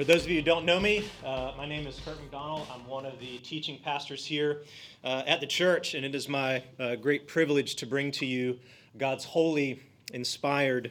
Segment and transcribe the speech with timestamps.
[0.00, 2.66] For those of you who don't know me, uh, my name is Kurt McDonald.
[2.72, 4.62] I'm one of the teaching pastors here
[5.04, 8.58] uh, at the church, and it is my uh, great privilege to bring to you
[8.96, 9.82] God's holy,
[10.14, 10.90] inspired,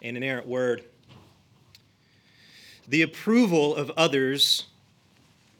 [0.00, 0.84] and inerrant word.
[2.86, 4.66] The approval of others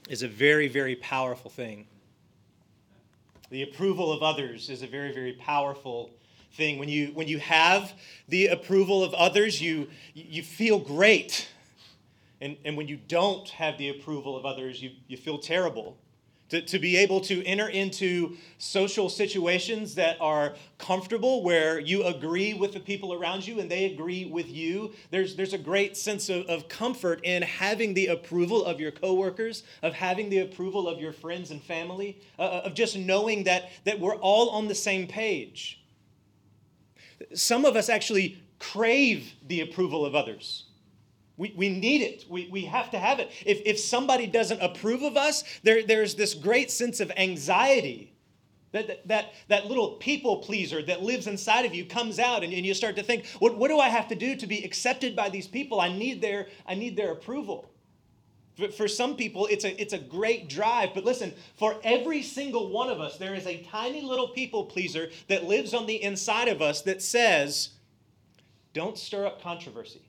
[0.08, 1.88] is a very, very powerful thing.
[3.50, 6.12] The approval of others is a very, very powerful
[6.52, 6.78] thing.
[6.78, 7.94] When you, when you have
[8.28, 11.48] the approval of others, you, you feel great.
[12.44, 15.96] And, and when you don't have the approval of others, you, you feel terrible.
[16.50, 22.52] To, to be able to enter into social situations that are comfortable, where you agree
[22.52, 26.28] with the people around you and they agree with you, there's, there's a great sense
[26.28, 31.00] of, of comfort in having the approval of your coworkers, of having the approval of
[31.00, 35.06] your friends and family, uh, of just knowing that, that we're all on the same
[35.06, 35.82] page.
[37.32, 40.63] Some of us actually crave the approval of others.
[41.36, 42.24] We, we need it.
[42.28, 43.30] We, we have to have it.
[43.44, 48.12] If, if somebody doesn't approve of us, there, there's this great sense of anxiety.
[48.72, 52.66] That, that, that little people pleaser that lives inside of you comes out, and, and
[52.66, 55.28] you start to think, what, what do I have to do to be accepted by
[55.28, 55.80] these people?
[55.80, 57.70] I need their, I need their approval.
[58.56, 60.90] For, for some people, it's a, it's a great drive.
[60.92, 65.10] But listen, for every single one of us, there is a tiny little people pleaser
[65.28, 67.70] that lives on the inside of us that says,
[68.72, 70.02] don't stir up controversy.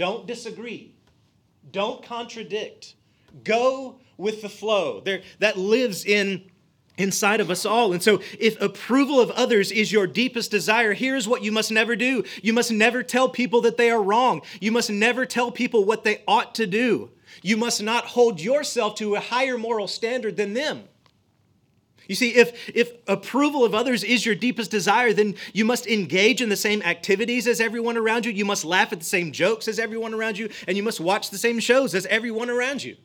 [0.00, 0.94] Don't disagree.
[1.70, 2.94] Don't contradict.
[3.44, 5.00] Go with the flow.
[5.00, 6.50] There, that lives in
[6.96, 7.92] inside of us all.
[7.92, 11.96] And so, if approval of others is your deepest desire, here's what you must never
[11.96, 14.40] do you must never tell people that they are wrong.
[14.58, 17.10] You must never tell people what they ought to do.
[17.42, 20.84] You must not hold yourself to a higher moral standard than them.
[22.10, 26.42] You see, if, if approval of others is your deepest desire, then you must engage
[26.42, 28.32] in the same activities as everyone around you.
[28.32, 31.30] You must laugh at the same jokes as everyone around you, and you must watch
[31.30, 32.96] the same shows as everyone around you.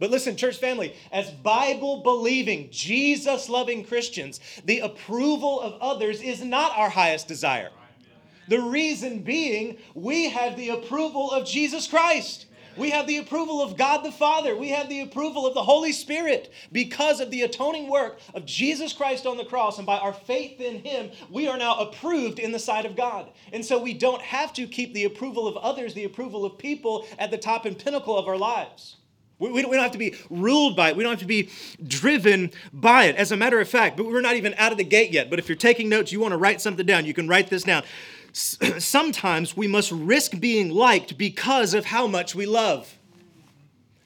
[0.00, 6.42] But listen, church family, as Bible believing, Jesus loving Christians, the approval of others is
[6.42, 7.70] not our highest desire.
[8.48, 12.46] The reason being, we have the approval of Jesus Christ.
[12.78, 14.56] We have the approval of God the Father.
[14.56, 18.92] We have the approval of the Holy Spirit because of the atoning work of Jesus
[18.92, 19.78] Christ on the cross.
[19.78, 23.30] And by our faith in Him, we are now approved in the sight of God.
[23.52, 27.04] And so we don't have to keep the approval of others, the approval of people
[27.18, 28.96] at the top and pinnacle of our lives.
[29.40, 30.96] We, don't have to be ruled by it.
[30.96, 31.48] We don't have to be
[31.86, 33.14] driven by it.
[33.14, 35.30] As a matter of fact, but we're not even out of the gate yet.
[35.30, 37.62] But if you're taking notes, you want to write something down, you can write this
[37.62, 37.84] down.
[38.32, 42.98] sometimes we must risk being liked because of how much we love.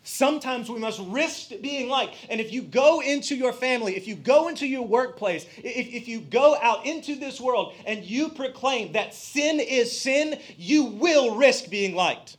[0.05, 2.17] Sometimes we must risk being liked.
[2.29, 6.09] And if you go into your family, if you go into your workplace, if, if
[6.09, 11.37] you go out into this world and you proclaim that sin is sin, you will
[11.37, 12.37] risk being liked.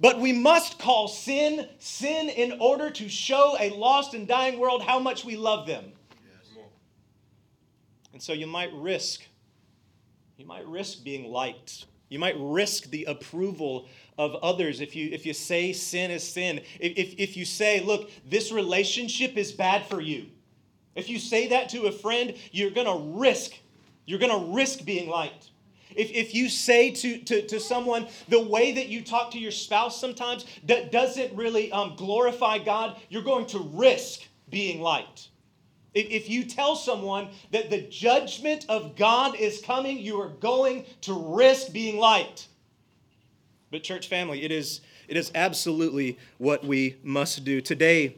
[0.00, 4.82] But we must call sin sin in order to show a lost and dying world
[4.82, 5.92] how much we love them.
[8.12, 9.22] And so you might risk
[10.36, 11.86] you might risk being liked.
[12.08, 16.60] You might risk the approval of others if you, if you say sin is sin.
[16.78, 20.26] If, if you say, look, this relationship is bad for you.
[20.94, 23.52] If you say that to a friend, you're going to risk.
[24.06, 25.50] You're going to risk being liked.
[25.94, 29.52] If, if you say to, to, to someone the way that you talk to your
[29.52, 35.28] spouse sometimes that doesn't really um, glorify God, you're going to risk being liked.
[35.94, 41.14] If you tell someone that the judgment of God is coming, you are going to
[41.14, 42.48] risk being liked.
[43.70, 47.60] But, church family, it is, it is absolutely what we must do.
[47.60, 48.16] Today,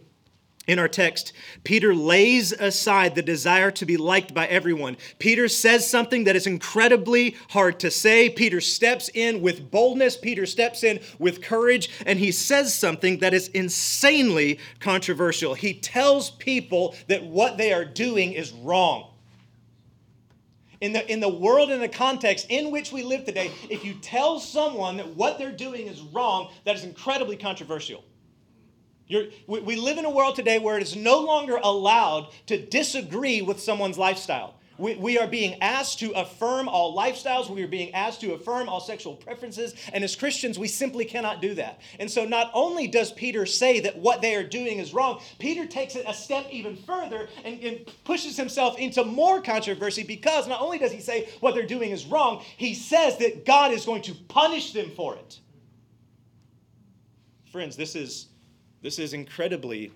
[0.67, 1.33] in our text,
[1.63, 4.97] Peter lays aside the desire to be liked by everyone.
[5.21, 8.29] Peter says something that is incredibly hard to say.
[8.29, 10.17] Peter steps in with boldness.
[10.17, 15.55] Peter steps in with courage, and he says something that is insanely controversial.
[15.55, 19.13] He tells people that what they are doing is wrong.
[20.81, 23.95] In the, in the world and the context in which we live today, if you
[23.95, 28.05] tell someone that what they're doing is wrong, that is incredibly controversial.
[29.09, 33.41] We, we live in a world today where it is no longer allowed to disagree
[33.41, 34.57] with someone's lifestyle.
[34.79, 37.49] We, we are being asked to affirm all lifestyles.
[37.49, 39.75] We are being asked to affirm all sexual preferences.
[39.93, 41.81] And as Christians, we simply cannot do that.
[41.99, 45.67] And so, not only does Peter say that what they are doing is wrong, Peter
[45.67, 50.61] takes it a step even further and, and pushes himself into more controversy because not
[50.61, 54.03] only does he say what they're doing is wrong, he says that God is going
[54.03, 55.41] to punish them for it.
[57.51, 58.27] Friends, this is,
[58.87, 59.91] this is incredibly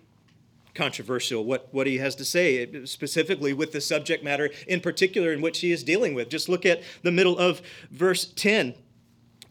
[0.75, 5.41] controversial what, what he has to say, specifically with the subject matter in particular in
[5.41, 6.29] which he is dealing with.
[6.29, 8.75] Just look at the middle of verse 10.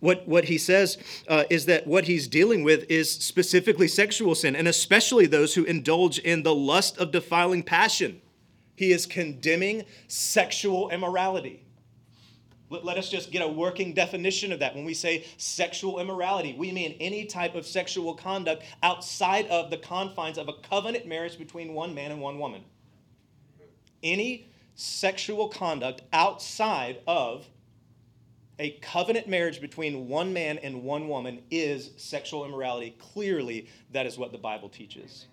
[0.01, 0.97] What, what he says
[1.30, 5.63] uh, is that what he's dealing with is specifically sexual sin, and especially those who
[5.63, 8.19] indulge in the lust of defiling passion.
[8.75, 11.63] He is condemning sexual immorality.
[12.69, 14.75] Let us just get a working definition of that.
[14.75, 19.77] When we say sexual immorality, we mean any type of sexual conduct outside of the
[19.77, 22.63] confines of a covenant marriage between one man and one woman.
[24.04, 27.48] Any sexual conduct outside of
[28.60, 32.95] a covenant marriage between one man and one woman is sexual immorality.
[33.00, 35.25] Clearly, that is what the Bible teaches.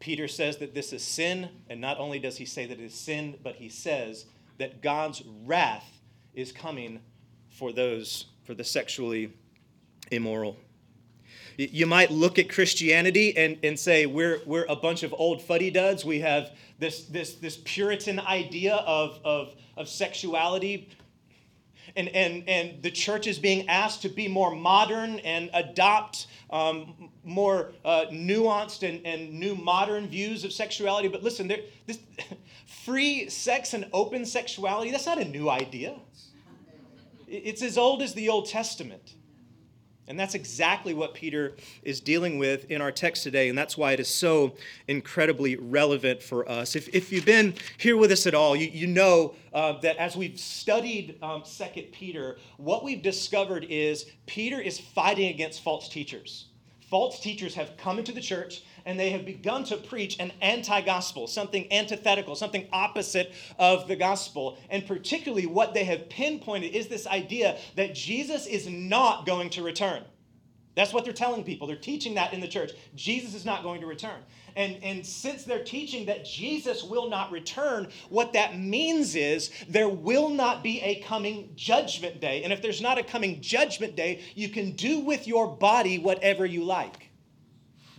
[0.00, 2.94] Peter says that this is sin, and not only does he say that it is
[2.94, 4.26] sin, but he says
[4.58, 5.93] that God's wrath
[6.34, 7.00] is coming
[7.50, 9.32] for those, for the sexually
[10.10, 10.56] immoral.
[11.56, 15.70] You might look at Christianity and, and say, we're, we're a bunch of old fuddy
[15.70, 16.04] duds.
[16.04, 20.88] We have this, this, this Puritan idea of, of, of sexuality.
[21.96, 27.10] And, and, and the church is being asked to be more modern and adopt um,
[27.22, 31.06] more uh, nuanced and, and new modern views of sexuality.
[31.06, 32.00] But listen, there, this,
[32.84, 35.94] free sex and open sexuality, that's not a new idea.
[37.26, 39.14] It's as old as the Old Testament.
[40.06, 43.92] And that's exactly what Peter is dealing with in our text today, and that's why
[43.92, 44.54] it is so
[44.86, 46.76] incredibly relevant for us.
[46.76, 50.14] If, if you've been here with us at all, you, you know uh, that as
[50.14, 56.46] we've studied um, 2 Peter, what we've discovered is Peter is fighting against false teachers.
[56.90, 60.80] False teachers have come into the church and they have begun to preach an anti
[60.82, 64.58] gospel, something antithetical, something opposite of the gospel.
[64.70, 69.62] And particularly, what they have pinpointed is this idea that Jesus is not going to
[69.62, 70.04] return.
[70.74, 71.68] That's what they're telling people.
[71.68, 72.72] They're teaching that in the church.
[72.96, 74.20] Jesus is not going to return.
[74.56, 79.88] And, and since they're teaching that Jesus will not return, what that means is there
[79.88, 82.42] will not be a coming judgment day.
[82.42, 86.44] And if there's not a coming judgment day, you can do with your body whatever
[86.44, 87.10] you like.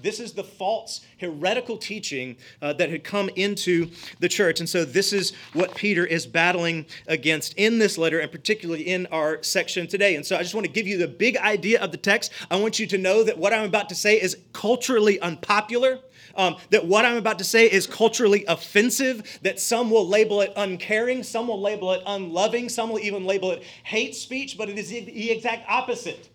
[0.05, 4.59] This is the false, heretical teaching uh, that had come into the church.
[4.59, 9.07] And so, this is what Peter is battling against in this letter, and particularly in
[9.07, 10.15] our section today.
[10.15, 12.31] And so, I just want to give you the big idea of the text.
[12.51, 15.97] I want you to know that what I'm about to say is culturally unpopular.
[16.35, 20.53] Um, that what I'm about to say is culturally offensive, that some will label it
[20.55, 24.77] uncaring, some will label it unloving, some will even label it hate speech, but it
[24.77, 26.29] is the exact opposite.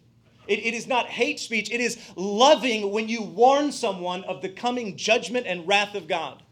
[0.51, 4.49] It, it is not hate speech, it is loving when you warn someone of the
[4.49, 6.43] coming judgment and wrath of God.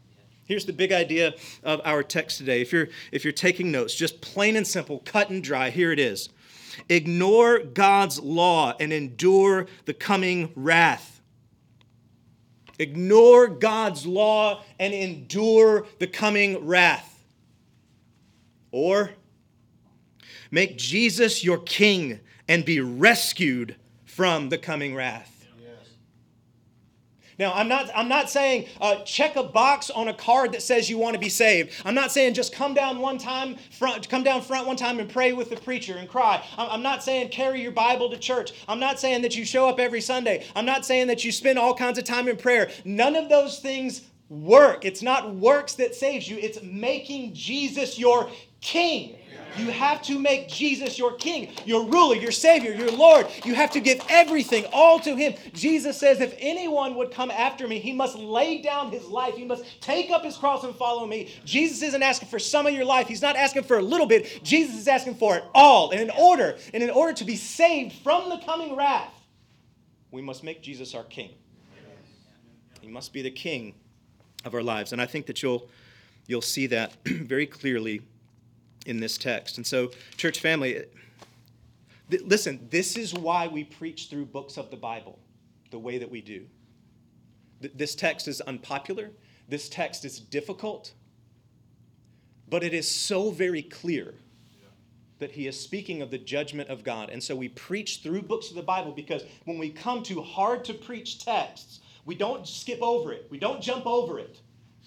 [0.45, 1.35] Here's the big idea
[1.65, 2.61] of our text today.
[2.61, 5.99] If you're, if you're taking notes, just plain and simple, cut and dry, here it
[5.99, 6.29] is.
[6.89, 11.21] Ignore God's law and endure the coming wrath.
[12.79, 17.25] Ignore God's law and endure the coming wrath.
[18.71, 19.11] Or
[20.53, 23.75] make Jesus your king and be rescued
[24.19, 25.47] from the coming wrath.
[27.39, 30.91] Now, I'm not, I'm not saying uh, check a box on a card that says
[30.91, 31.73] you want to be saved.
[31.85, 35.09] I'm not saying just come down one time, front, come down front one time and
[35.09, 36.45] pray with the preacher and cry.
[36.57, 38.51] I'm not saying carry your Bible to church.
[38.67, 40.45] I'm not saying that you show up every Sunday.
[40.57, 42.73] I'm not saying that you spend all kinds of time in prayer.
[42.85, 44.85] None of those things work.
[44.85, 48.31] It's not works that saves you, it's making Jesus your
[48.61, 49.17] king.
[49.57, 53.27] You have to make Jesus your king, your ruler, your savior, your Lord.
[53.45, 55.35] You have to give everything all to him.
[55.53, 59.35] Jesus says, if anyone would come after me, he must lay down his life.
[59.35, 61.35] He must take up his cross and follow me.
[61.45, 63.09] Jesus isn't asking for some of your life.
[63.09, 64.45] He's not asking for a little bit.
[64.45, 65.91] Jesus is asking for it all.
[65.91, 69.13] And in order, and in order to be saved from the coming wrath,
[70.11, 71.31] we must make Jesus our king.
[72.81, 73.75] He must be the king
[74.45, 74.93] of our lives.
[74.93, 75.69] And I think that you'll
[76.27, 78.03] you'll see that very clearly
[78.87, 79.57] in this text.
[79.57, 80.85] And so, church family,
[82.11, 85.19] th- listen, this is why we preach through books of the Bible
[85.71, 86.47] the way that we do.
[87.61, 89.11] Th- this text is unpopular,
[89.49, 90.93] this text is difficult,
[92.49, 94.15] but it is so very clear
[95.19, 97.11] that he is speaking of the judgment of God.
[97.11, 100.65] And so we preach through books of the Bible because when we come to hard
[100.67, 104.41] to preach texts, we don't skip over it, we don't jump over it.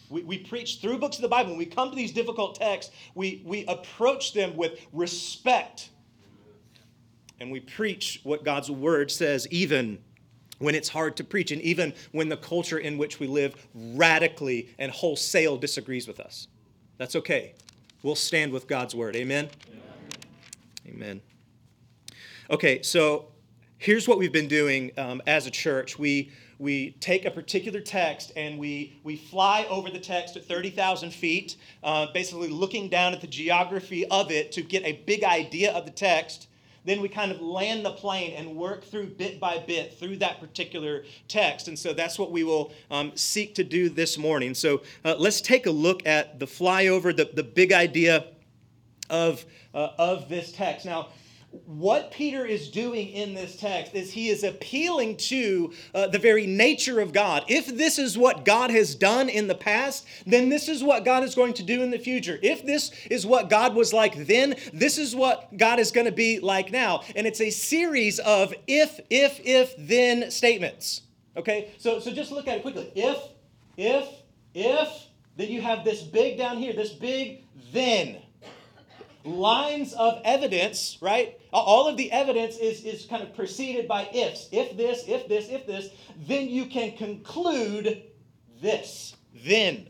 [0.10, 1.52] We, we preach through books of the Bible.
[1.52, 5.92] When we come to these difficult texts, we, we approach them with respect.
[7.40, 10.00] And we preach what God's word says, even
[10.58, 14.70] when it's hard to preach, and even when the culture in which we live radically
[14.80, 16.48] and wholesale disagrees with us.
[16.98, 17.54] That's okay.
[18.02, 19.16] We'll stand with God's word.
[19.16, 19.48] Amen?
[20.88, 20.96] Amen.
[20.96, 21.22] Amen.
[22.50, 23.28] Okay, so
[23.78, 26.00] here's what we've been doing um, as a church.
[26.00, 26.32] We
[26.62, 31.56] we take a particular text and we, we fly over the text at 30,000 feet,
[31.84, 35.86] uh, basically looking down at the geography of it to get a big idea of
[35.86, 36.48] the text.
[36.86, 40.40] Then we kind of land the plane and work through bit by bit through that
[40.40, 41.68] particular text.
[41.68, 44.54] And so that's what we will um, seek to do this morning.
[44.54, 48.26] So uh, let's take a look at the flyover, the, the big idea
[49.10, 50.86] of, uh, of this text.
[50.86, 51.10] Now,
[51.52, 56.46] what Peter is doing in this text is he is appealing to uh, the very
[56.46, 57.44] nature of God.
[57.50, 61.24] If this is what God has done in the past, then this is what God
[61.24, 62.40] is going to do in the future.
[62.42, 66.12] If this is what God was like then, this is what God is going to
[66.14, 67.02] be like now.
[67.16, 71.02] And it's a series of if, if, if, then statements.
[71.36, 71.72] Okay?
[71.78, 72.92] So, so just look at it quickly.
[72.96, 73.18] If,
[73.76, 74.08] if,
[74.54, 77.44] if, then you have this big down here, this big
[77.74, 78.22] then
[79.24, 81.40] lines of evidence, right?
[81.54, 84.50] All of the evidence is, is kind of preceded by ifs.
[84.52, 85.90] If this, if this, if this,
[86.28, 88.04] then you can conclude
[88.62, 89.16] this.
[89.46, 89.88] Then.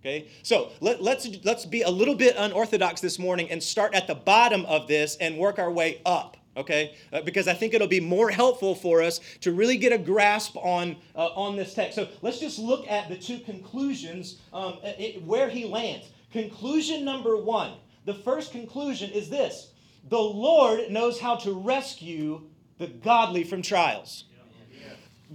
[0.00, 0.28] Okay?
[0.42, 4.14] So let, let's, let's be a little bit unorthodox this morning and start at the
[4.14, 6.36] bottom of this and work our way up.
[6.56, 9.98] Okay, uh, because I think it'll be more helpful for us to really get a
[9.98, 11.96] grasp on uh, on this text.
[11.96, 16.06] So let's just look at the two conclusions um, it, where he lands.
[16.32, 17.72] Conclusion number one:
[18.06, 19.72] the first conclusion is this
[20.08, 22.42] the Lord knows how to rescue
[22.78, 24.24] the godly from trials.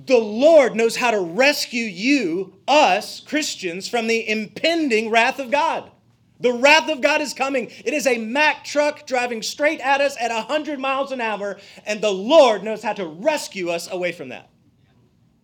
[0.05, 5.91] The Lord knows how to rescue you, us Christians, from the impending wrath of God.
[6.39, 7.69] The wrath of God is coming.
[7.83, 11.99] It is a Mack truck driving straight at us at 100 miles an hour, and
[11.99, 14.49] the Lord knows how to rescue us away from that.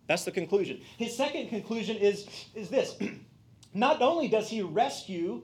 [0.06, 0.80] That's the conclusion.
[0.96, 2.96] His second conclusion is, is this
[3.74, 5.42] Not only does he rescue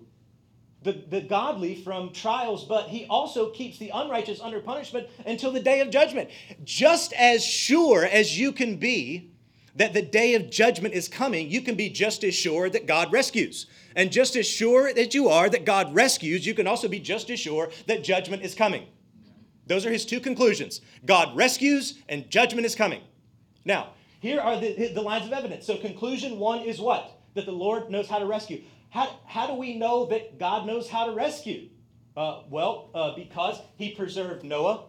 [0.84, 5.60] the, the godly from trials, but he also keeps the unrighteous under punishment until the
[5.60, 6.30] day of judgment.
[6.62, 9.30] Just as sure as you can be
[9.76, 13.10] that the day of judgment is coming, you can be just as sure that God
[13.12, 13.66] rescues.
[13.96, 17.30] And just as sure that you are that God rescues, you can also be just
[17.30, 18.86] as sure that judgment is coming.
[19.66, 23.00] Those are his two conclusions God rescues, and judgment is coming.
[23.64, 25.66] Now, here are the, the lines of evidence.
[25.66, 27.18] So, conclusion one is what?
[27.34, 28.62] That the Lord knows how to rescue.
[28.94, 31.68] How, how do we know that God knows how to rescue?
[32.16, 34.84] Uh, well, uh, because he preserved Noah.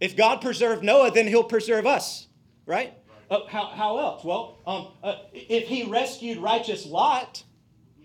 [0.00, 2.26] If God preserved Noah, then he'll preserve us,
[2.66, 2.92] right?
[3.30, 4.24] Uh, how, how else?
[4.24, 7.44] Well, um, uh, if he rescued righteous Lot,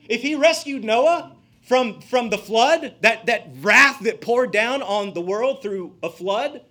[0.08, 5.16] if he rescued Noah from, from the flood, that, that wrath that poured down on
[5.16, 6.62] the world through a flood,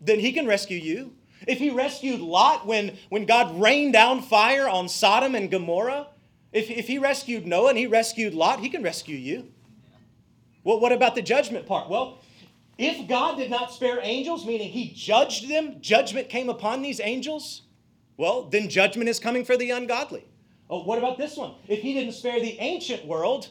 [0.00, 1.12] then he can rescue you.
[1.46, 6.08] If he rescued Lot when, when God rained down fire on Sodom and Gomorrah,
[6.52, 9.52] if, if he rescued Noah and he rescued Lot, he can rescue you.
[10.64, 11.88] Well, what about the judgment part?
[11.88, 12.18] Well,
[12.78, 17.62] if God did not spare angels, meaning he judged them, judgment came upon these angels,
[18.16, 20.24] well, then judgment is coming for the ungodly.
[20.70, 21.54] Oh, what about this one?
[21.66, 23.48] If he didn't spare the ancient world,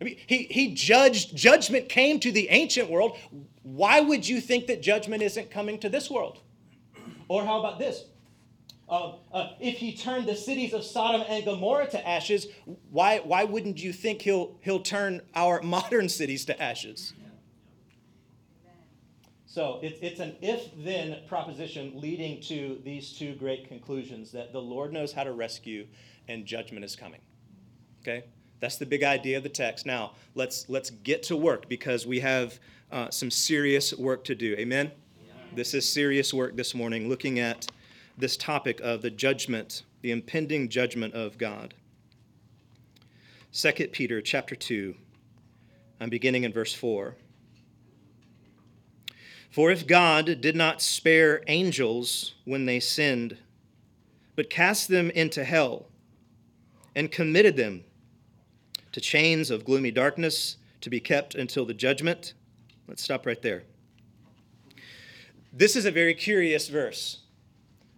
[0.00, 3.16] I mean, he, he judged, judgment came to the ancient world.
[3.62, 6.40] Why would you think that judgment isn't coming to this world?
[7.28, 8.04] Or how about this?
[8.88, 12.48] Uh, uh, if he turned the cities of Sodom and Gomorrah to ashes,
[12.90, 17.14] why, why wouldn't you think he'll, he'll turn our modern cities to ashes?
[19.46, 24.60] So it's, it's an if then proposition leading to these two great conclusions that the
[24.60, 25.86] Lord knows how to rescue
[26.26, 27.20] and judgment is coming.
[28.02, 28.24] Okay?
[28.58, 29.86] That's the big idea of the text.
[29.86, 32.58] Now, let's, let's get to work because we have
[32.90, 34.56] uh, some serious work to do.
[34.58, 34.90] Amen?
[35.24, 35.32] Yeah.
[35.54, 37.68] This is serious work this morning, looking at
[38.16, 41.74] this topic of the judgment, the impending judgment of God.
[43.52, 44.94] 2 Peter chapter 2,
[46.00, 47.16] I'm beginning in verse 4.
[49.50, 53.36] For if God did not spare angels when they sinned,
[54.34, 55.86] but cast them into hell
[56.96, 57.84] and committed them
[58.90, 62.34] to chains of gloomy darkness to be kept until the judgment.
[62.88, 63.62] Let's stop right there.
[65.52, 67.20] This is a very curious verse.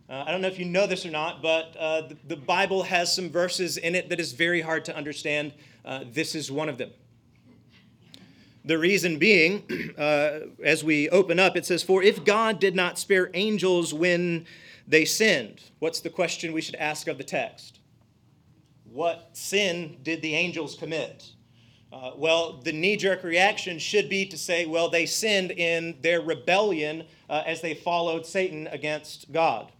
[0.08, 2.84] Uh, I don't know if you know this or not, but uh, the, the, Bible
[2.84, 5.52] has some verses in it that is very hard to understand.
[5.84, 6.90] Uh, this is one of them.
[8.64, 12.98] The reason being, uh, as we open up, it says, For if God did not
[12.98, 14.46] spare angels when
[14.86, 17.80] they sinned, what's the question we should ask of the text?
[18.96, 21.30] what sin did the angels commit?
[21.92, 26.22] Uh, well, the knee jerk reaction should be to say, well, they sinned in their
[26.22, 29.70] rebellion uh, as they followed Satan against God.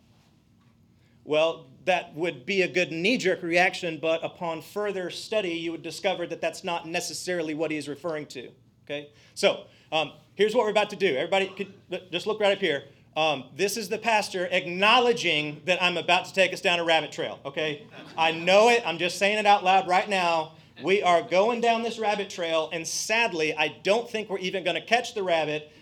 [1.27, 5.83] Well, that would be a good knee jerk reaction, but upon further study, you would
[5.83, 8.49] discover that that's not necessarily what he's referring to.
[8.85, 9.11] Okay?
[9.35, 11.17] So, um, here's what we're about to do.
[11.17, 11.73] Everybody, could,
[12.13, 12.85] just look right up here.
[13.17, 17.11] Um, this is the pastor acknowledging that I'm about to take us down a rabbit
[17.13, 17.87] trail, okay?
[18.17, 18.83] I know it.
[18.87, 20.53] I'm just saying it out loud right now.
[20.83, 24.75] We are going down this rabbit trail, and sadly, I don't think we're even going
[24.75, 25.73] to catch the rabbit,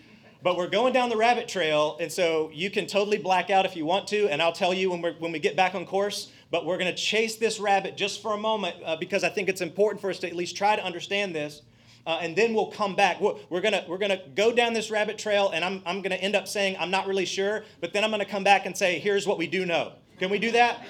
[0.45, 3.75] but we're going down the rabbit trail, and so you can totally black out if
[3.75, 6.31] you want to, and I'll tell you when, we're, when we get back on course.
[6.51, 9.49] But we're going to chase this rabbit just for a moment uh, because I think
[9.49, 11.63] it's important for us to at least try to understand this.
[12.07, 13.19] Uh, and then we'll come back.
[13.23, 16.47] We're, gonna we're gonna go down this rabbit trail, and I'm I'm gonna end up
[16.47, 19.39] saying I'm not really sure, but then I'm gonna come back and say here's what
[19.39, 19.93] we do know.
[20.19, 20.85] Can we do that?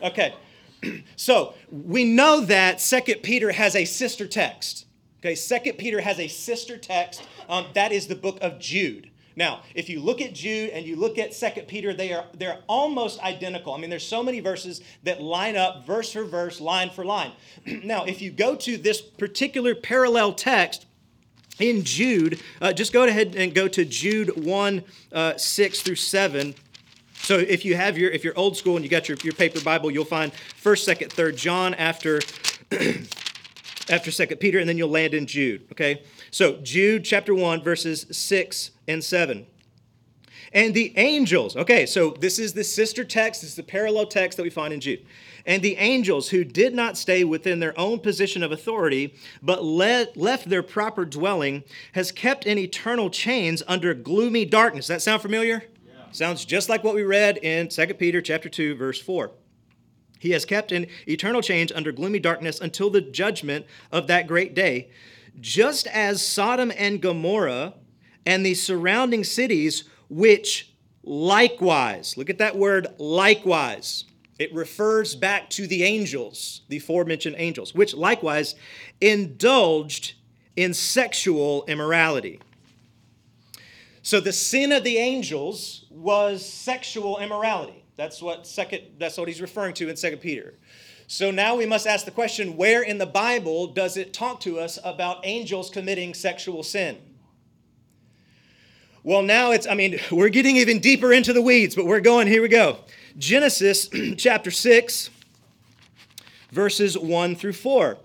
[0.00, 0.32] Okay.
[1.16, 4.86] so we know that Second Peter has a sister text.
[5.20, 7.22] Okay, Second Peter has a sister text.
[7.48, 9.10] Um, that is the book of Jude.
[9.36, 12.60] Now, if you look at Jude and you look at Second Peter, they are they're
[12.66, 13.74] almost identical.
[13.74, 17.32] I mean, there's so many verses that line up verse for verse, line for line.
[17.84, 20.86] now, if you go to this particular parallel text,
[21.58, 26.54] in Jude, uh, just go ahead and go to Jude 1 uh, 6 through 7.
[27.16, 29.60] So if you have your if you're old school and you got your, your paper
[29.60, 32.20] Bible, you'll find first, second, third John after
[33.90, 35.66] after second Peter, and then you'll land in Jude.
[35.72, 36.02] Okay?
[36.30, 39.46] So Jude chapter 1, verses 6 and 7.
[40.52, 44.36] And the angels, okay, so this is the sister text, this is the parallel text
[44.36, 45.06] that we find in Jude.
[45.46, 50.16] And the angels who did not stay within their own position of authority, but let,
[50.16, 54.88] left their proper dwelling, has kept in eternal chains under gloomy darkness.
[54.88, 55.64] That sound familiar?
[56.12, 59.30] Sounds just like what we read in 2 Peter chapter 2 verse 4.
[60.20, 64.54] He has kept in eternal change under gloomy darkness until the judgment of that great
[64.54, 64.90] day,
[65.40, 67.74] just as Sodom and Gomorrah
[68.26, 74.04] and the surrounding cities which likewise, look at that word likewise.
[74.38, 78.54] It refers back to the angels, the aforementioned angels, which likewise
[79.00, 80.14] indulged
[80.54, 82.40] in sexual immorality.
[84.02, 87.79] So the sin of the angels was sexual immorality.
[88.00, 90.54] That's what second that's what he's referring to in 2 Peter.
[91.06, 94.58] So now we must ask the question where in the Bible does it talk to
[94.58, 96.96] us about angels committing sexual sin?
[99.02, 102.26] Well, now it's, I mean, we're getting even deeper into the weeds, but we're going,
[102.26, 102.78] here we go.
[103.18, 105.10] Genesis chapter 6,
[106.52, 107.98] verses 1 through 4.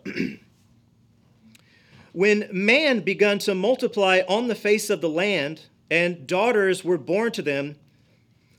[2.12, 7.32] when man began to multiply on the face of the land, and daughters were born
[7.32, 7.78] to them.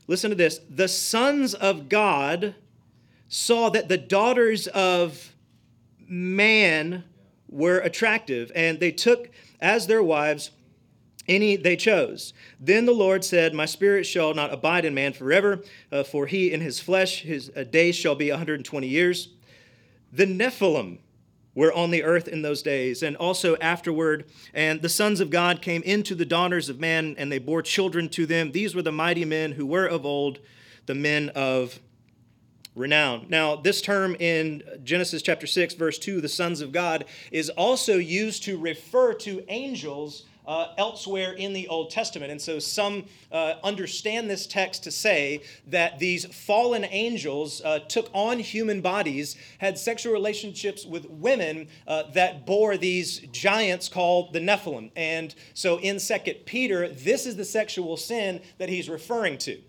[0.07, 2.55] Listen to this the sons of God
[3.27, 5.33] saw that the daughters of
[6.07, 7.03] man
[7.49, 10.51] were attractive, and they took as their wives
[11.27, 12.33] any they chose.
[12.59, 16.51] Then the Lord said, My spirit shall not abide in man forever, uh, for he
[16.51, 19.29] in his flesh, his uh, days shall be 120 years.
[20.13, 20.99] The Nephilim,
[21.57, 24.25] were on the earth in those days, and also afterward.
[24.53, 28.09] And the sons of God came into the daughters of man, and they bore children
[28.09, 28.51] to them.
[28.51, 30.37] These were the mighty men who were of old,
[30.85, 31.79] the men of
[32.75, 33.25] renown.
[33.29, 37.97] Now, this term in Genesis chapter 6, verse 2, the sons of God, is also
[37.97, 42.31] used to refer to angels uh, elsewhere in the Old Testament.
[42.31, 48.09] And so some uh, understand this text to say that these fallen angels uh, took
[48.13, 54.39] on human bodies, had sexual relationships with women uh, that bore these giants called the
[54.39, 54.91] Nephilim.
[54.95, 59.61] And so in 2 Peter, this is the sexual sin that he's referring to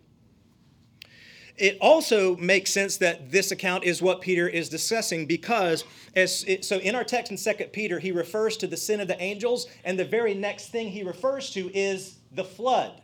[1.59, 6.65] it also makes sense that this account is what Peter is discussing because as it,
[6.65, 9.67] so in our text in Second Peter he refers to the sin of the angels
[9.85, 13.03] and the very next thing he refers to is the flood.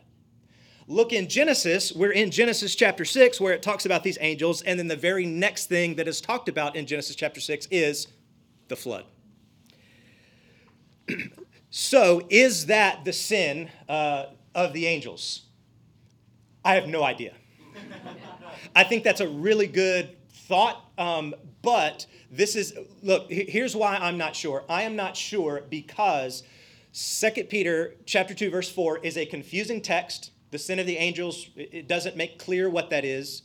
[0.87, 4.79] Look in Genesis, we're in Genesis chapter 6 where it talks about these angels and
[4.79, 8.07] then the very next thing that is talked about in Genesis chapter 6 is
[8.69, 9.05] the flood.
[11.69, 15.41] so is that the sin uh, of the angels?
[16.63, 17.33] I have no idea.
[18.75, 20.91] I think that's a really good thought.
[20.97, 24.63] Um, but this is, look, here's why I'm not sure.
[24.69, 26.43] I am not sure because
[26.91, 30.31] Second Peter chapter 2, verse 4 is a confusing text.
[30.51, 33.43] The sin of the angels, it doesn't make clear what that is.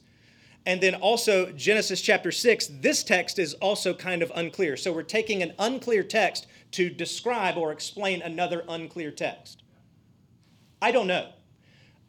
[0.66, 4.76] And then also Genesis chapter 6, this text is also kind of unclear.
[4.76, 9.62] So we're taking an unclear text to describe or explain another unclear text.
[10.82, 11.30] I don't know.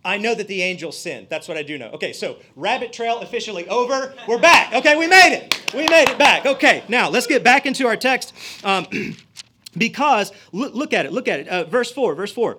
[0.04, 1.28] I know that the angels sinned.
[1.30, 1.90] That's what I do know.
[1.90, 4.14] Okay, so rabbit trail officially over.
[4.28, 4.74] We're back.
[4.74, 5.74] Okay, we made it.
[5.74, 6.46] We made it back.
[6.46, 8.34] Okay, now let's get back into our text
[8.64, 8.88] um,
[9.78, 11.14] because look, look, at it.
[11.14, 11.48] Look at it.
[11.48, 12.16] Uh, verse 4.
[12.16, 12.58] Verse 4.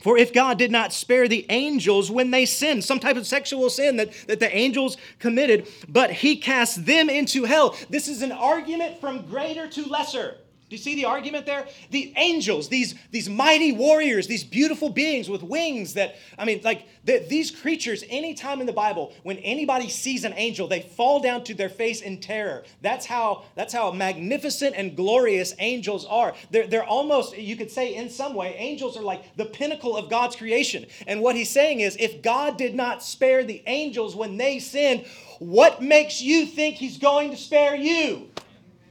[0.00, 3.70] For if God did not spare the angels when they sinned, some type of sexual
[3.70, 7.74] sin that, that the angels committed, but he cast them into hell.
[7.88, 10.36] This is an argument from greater to lesser.
[10.68, 11.64] Do you see the argument there?
[11.90, 16.88] The angels, these, these mighty warriors, these beautiful beings with wings that, I mean, like
[17.04, 21.44] the, these creatures, anytime in the Bible, when anybody sees an angel, they fall down
[21.44, 22.64] to their face in terror.
[22.82, 26.34] That's how, that's how magnificent and glorious angels are.
[26.50, 30.10] They're, they're almost, you could say in some way, angels are like the pinnacle of
[30.10, 30.86] God's creation.
[31.06, 35.06] And what he's saying is, if God did not spare the angels when they sinned,
[35.38, 38.30] what makes you think he's going to spare you?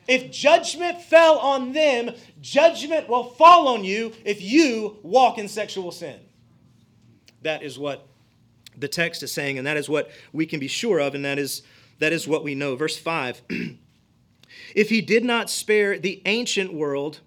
[0.08, 5.92] If judgment fell on them, judgment will fall on you if you walk in sexual
[5.92, 6.20] sin.
[7.42, 8.08] That is what
[8.78, 11.40] the text is saying, and that is what we can be sure of, and that
[11.40, 11.64] is,
[12.00, 12.76] that is what we know.
[12.76, 13.42] Verse 5
[14.76, 17.20] If he did not spare the ancient world,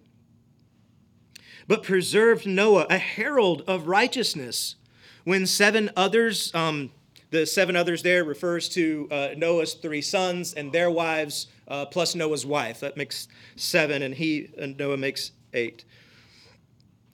[1.67, 4.77] but preserved Noah, a herald of righteousness,
[5.25, 6.91] when seven others, um,
[7.31, 12.15] the seven others there refers to uh, Noah's three sons and their wives uh, plus
[12.15, 12.81] Noah's wife.
[12.81, 15.85] That makes seven, and he and Noah makes eight.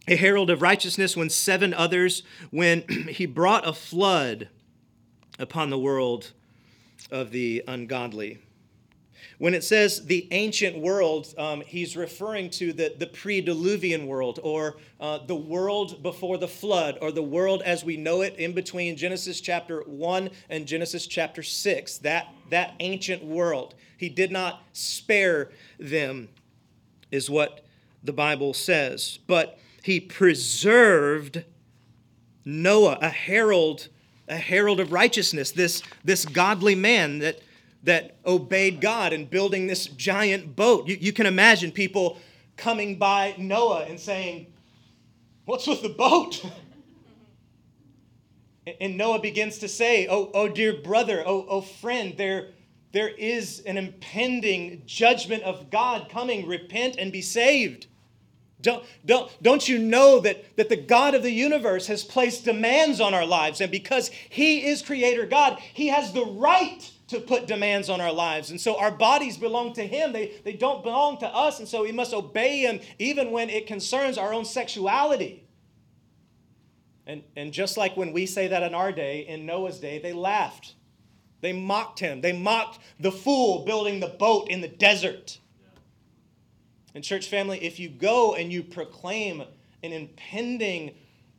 [0.06, 4.48] A herald of righteousness when seven others, when he brought a flood
[5.38, 6.32] upon the world
[7.10, 8.38] of the ungodly.
[9.38, 14.38] When it says the ancient world, um, he's referring to the, the pre diluvian world
[14.42, 18.52] or uh, the world before the flood or the world as we know it in
[18.52, 21.98] between Genesis chapter 1 and Genesis chapter 6.
[21.98, 23.74] That, that ancient world.
[23.96, 26.28] He did not spare them,
[27.10, 27.64] is what
[28.02, 29.18] the Bible says.
[29.26, 31.44] But he preserved
[32.44, 33.88] Noah, a herald,
[34.28, 37.40] a herald of righteousness, this, this godly man that
[37.84, 40.88] that obeyed God in building this giant boat.
[40.88, 42.18] You, you can imagine people
[42.56, 44.46] coming by Noah and saying,
[45.44, 46.44] What's with the boat?
[48.80, 52.48] And Noah begins to say, Oh, oh dear brother, oh, oh friend, there,
[52.92, 56.46] there is an impending judgment of God coming.
[56.46, 57.88] Repent and be saved.
[58.62, 63.02] Don't, don't, don't you know that, that the God of the universe has placed demands
[63.02, 63.60] on our lives?
[63.60, 68.12] And because He is Creator God, He has the right to put demands on our
[68.12, 68.50] lives.
[68.50, 71.58] And so our bodies belong to Him, they, they don't belong to us.
[71.58, 75.44] And so we must obey Him even when it concerns our own sexuality.
[77.06, 80.12] And, and just like when we say that in our day, in Noah's day, they
[80.12, 80.74] laughed.
[81.42, 82.22] They mocked him.
[82.22, 85.38] They mocked the fool building the boat in the desert.
[86.94, 89.42] And, church family, if you go and you proclaim
[89.82, 90.94] an impending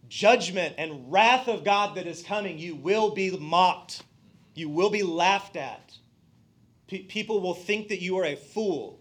[0.08, 4.04] judgment and wrath of God that is coming, you will be mocked.
[4.56, 5.94] You will be laughed at.
[6.88, 9.00] P- people will think that you are a fool.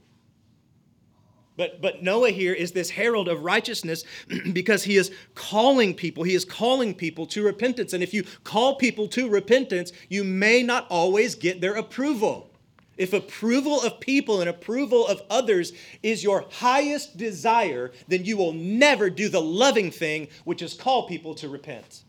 [1.57, 4.05] But, but Noah here is this herald of righteousness
[4.53, 6.25] because he is calling people.
[6.25, 7.93] He is calling people to repentance.
[7.93, 12.51] And if you call people to repentance, you may not always get their approval.
[12.97, 18.53] If approval of people and approval of others is your highest desire, then you will
[18.53, 22.05] never do the loving thing, which is call people to repent.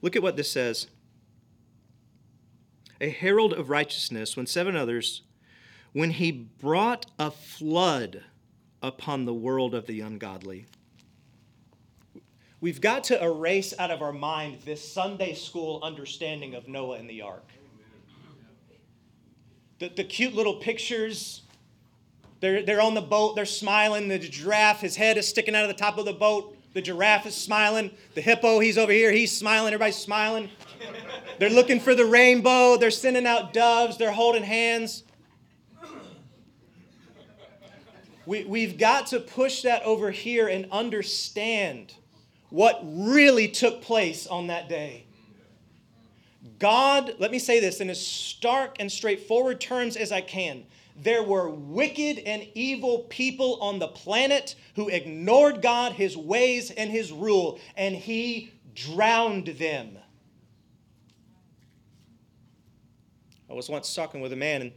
[0.00, 0.86] Look at what this says
[3.00, 5.22] a herald of righteousness, when seven others,
[5.92, 8.22] when he brought a flood
[8.82, 10.66] upon the world of the ungodly.
[12.60, 17.08] We've got to erase out of our mind this Sunday school understanding of Noah and
[17.08, 17.48] the ark.
[19.78, 21.42] The, the cute little pictures,
[22.40, 24.08] they're, they're on the boat, they're smiling.
[24.08, 26.57] The giraffe, his head is sticking out of the top of the boat.
[26.74, 27.90] The giraffe is smiling.
[28.14, 29.72] The hippo, he's over here, he's smiling.
[29.72, 30.50] Everybody's smiling.
[31.38, 32.76] They're looking for the rainbow.
[32.76, 33.96] They're sending out doves.
[33.96, 35.04] They're holding hands.
[38.26, 41.94] We, we've got to push that over here and understand
[42.50, 45.06] what really took place on that day.
[46.58, 50.64] God, let me say this in as stark and straightforward terms as I can
[51.02, 56.90] there were wicked and evil people on the planet who ignored God, his ways, and
[56.90, 59.98] his rule, and he drowned them.
[63.50, 64.72] I was once talking with a man, and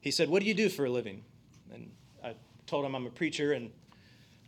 [0.00, 1.24] he said, What do you do for a living?
[1.72, 1.90] And
[2.22, 2.34] I
[2.66, 3.70] told him I'm a preacher, and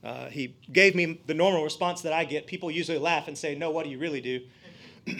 [0.02, 2.46] uh, he gave me the normal response that I get.
[2.46, 4.40] People usually laugh and say, No, what do you really do?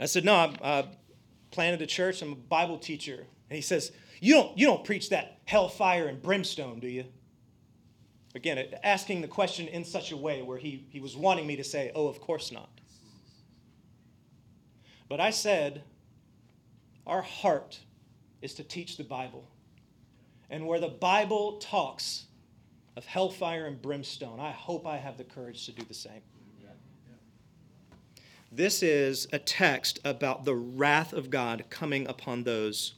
[0.00, 0.86] I said, No, I uh,
[1.50, 3.26] planted a church, I'm a Bible teacher.
[3.52, 7.04] And he says, You don't, you don't preach that hellfire and brimstone, do you?
[8.34, 11.62] Again, asking the question in such a way where he, he was wanting me to
[11.62, 12.70] say, oh, of course not.
[15.06, 15.82] But I said,
[17.06, 17.78] our heart
[18.40, 19.46] is to teach the Bible.
[20.48, 22.24] And where the Bible talks
[22.96, 26.22] of hellfire and brimstone, I hope I have the courage to do the same.
[28.50, 32.94] This is a text about the wrath of God coming upon those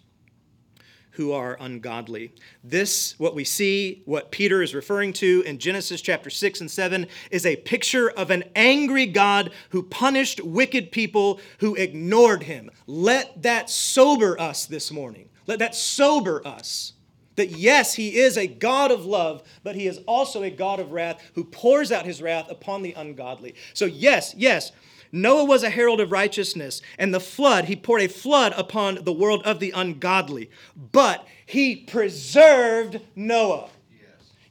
[1.15, 2.33] who are ungodly.
[2.63, 7.07] This, what we see, what Peter is referring to in Genesis chapter 6 and 7,
[7.31, 12.71] is a picture of an angry God who punished wicked people who ignored him.
[12.87, 15.29] Let that sober us this morning.
[15.47, 16.95] Let that sober us.
[17.37, 20.93] That yes, he is a God of love, but he is also a God of
[20.93, 23.55] wrath who pours out his wrath upon the ungodly.
[23.73, 24.73] So, yes, yes,
[25.11, 29.13] Noah was a herald of righteousness, and the flood, he poured a flood upon the
[29.13, 30.51] world of the ungodly.
[30.93, 33.69] But he preserved Noah.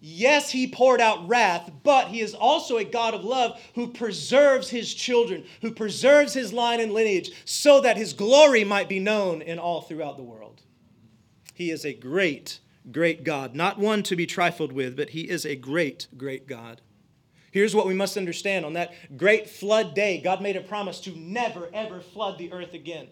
[0.06, 4.70] Yes, he poured out wrath, but he is also a God of love who preserves
[4.70, 9.42] his children, who preserves his line and lineage, so that his glory might be known
[9.42, 10.62] in all throughout the world.
[11.54, 12.60] He is a great,
[12.92, 16.82] great God, not one to be trifled with, but he is a great, great God.
[17.52, 21.16] Here's what we must understand on that great flood day, God made a promise to
[21.16, 23.08] never, ever flood the earth again.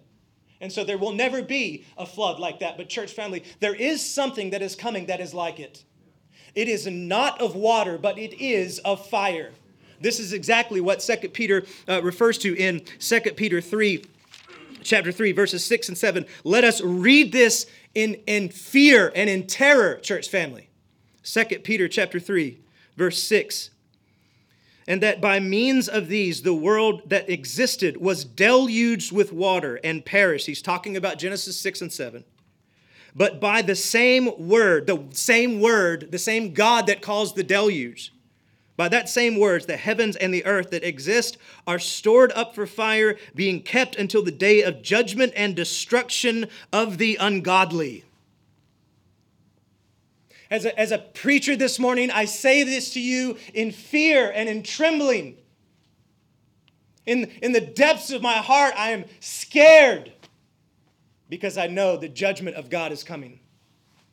[0.60, 2.78] And so there will never be a flood like that.
[2.78, 5.84] But, church family, there is something that is coming that is like it.
[6.54, 9.52] It is not of water, but it is of fire.
[10.00, 14.04] This is exactly what 2 Peter uh, refers to in 2 Peter 3,
[14.84, 16.26] chapter 3, verses 6 and 7.
[16.44, 20.70] Let us read this in, in fear and in terror, church family.
[21.24, 22.60] 2 Peter chapter 3,
[22.96, 23.72] verse 6
[24.88, 30.04] and that by means of these the world that existed was deluged with water and
[30.04, 30.48] perished.
[30.48, 32.24] He's talking about Genesis 6 and 7.
[33.16, 38.14] But by the same word, the same word, the same God that caused the deluge,
[38.82, 42.66] by that same words, the heavens and the earth that exist are stored up for
[42.66, 48.04] fire, being kept until the day of judgment and destruction of the ungodly.
[50.50, 54.50] As a, as a preacher this morning, I say this to you in fear and
[54.50, 55.38] in trembling.
[57.06, 60.12] In, in the depths of my heart, I am scared
[61.30, 63.42] because I know the judgment of God is coming.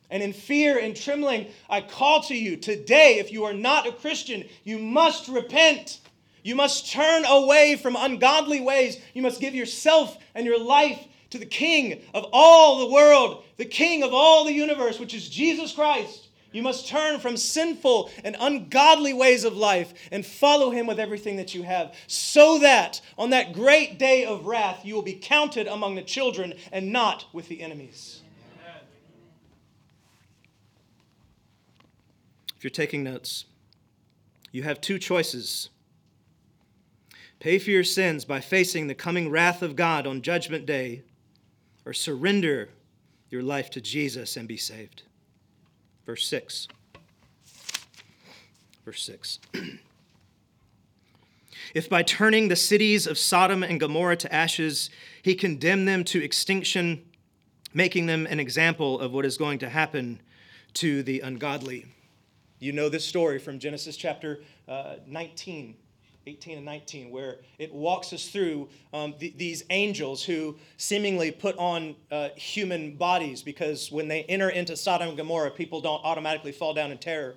[0.09, 3.91] And in fear and trembling, I call to you today, if you are not a
[3.91, 5.99] Christian, you must repent.
[6.41, 8.99] You must turn away from ungodly ways.
[9.13, 13.65] You must give yourself and your life to the King of all the world, the
[13.65, 16.29] King of all the universe, which is Jesus Christ.
[16.51, 21.35] You must turn from sinful and ungodly ways of life and follow him with everything
[21.37, 25.67] that you have, so that on that great day of wrath you will be counted
[25.67, 28.21] among the children and not with the enemies.
[32.59, 33.45] If you're taking notes,
[34.51, 35.69] you have two choices.
[37.39, 41.03] Pay for your sins by facing the coming wrath of God on Judgment Day,
[41.85, 42.67] or surrender
[43.29, 45.03] your life to Jesus and be saved.
[46.05, 46.67] Verse 6.
[48.83, 49.39] Verse 6.
[51.73, 54.89] if by turning the cities of Sodom and Gomorrah to ashes,
[55.21, 57.05] he condemned them to extinction,
[57.73, 60.19] making them an example of what is going to happen
[60.73, 61.85] to the ungodly.
[62.59, 65.75] You know this story from Genesis chapter uh, 19.
[66.27, 71.57] 18 and 19, where it walks us through um, th- these angels who seemingly put
[71.57, 76.51] on uh, human bodies because when they enter into Sodom and Gomorrah, people don't automatically
[76.51, 77.35] fall down in terror.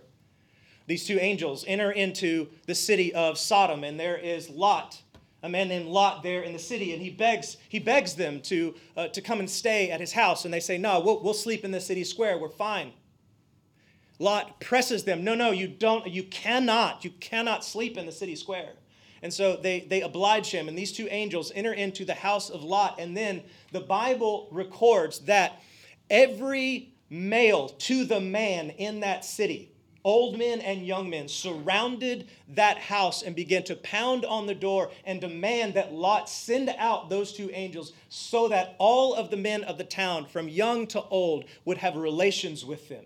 [0.86, 5.00] These two angels enter into the city of Sodom, and there is Lot,
[5.42, 8.74] a man named Lot there in the city, and he begs, he begs them to,
[8.96, 10.44] uh, to come and stay at his house.
[10.44, 12.36] And they say, No, we'll, we'll sleep in the city square.
[12.36, 12.92] We're fine.
[14.18, 18.36] Lot presses them, No, no, you don't, you cannot, you cannot sleep in the city
[18.36, 18.72] square.
[19.22, 22.64] And so they, they oblige him, and these two angels enter into the house of
[22.64, 22.98] Lot.
[22.98, 25.62] And then the Bible records that
[26.10, 29.70] every male to the man in that city,
[30.02, 34.90] old men and young men, surrounded that house and began to pound on the door
[35.04, 39.62] and demand that Lot send out those two angels so that all of the men
[39.62, 43.04] of the town, from young to old, would have relations with them.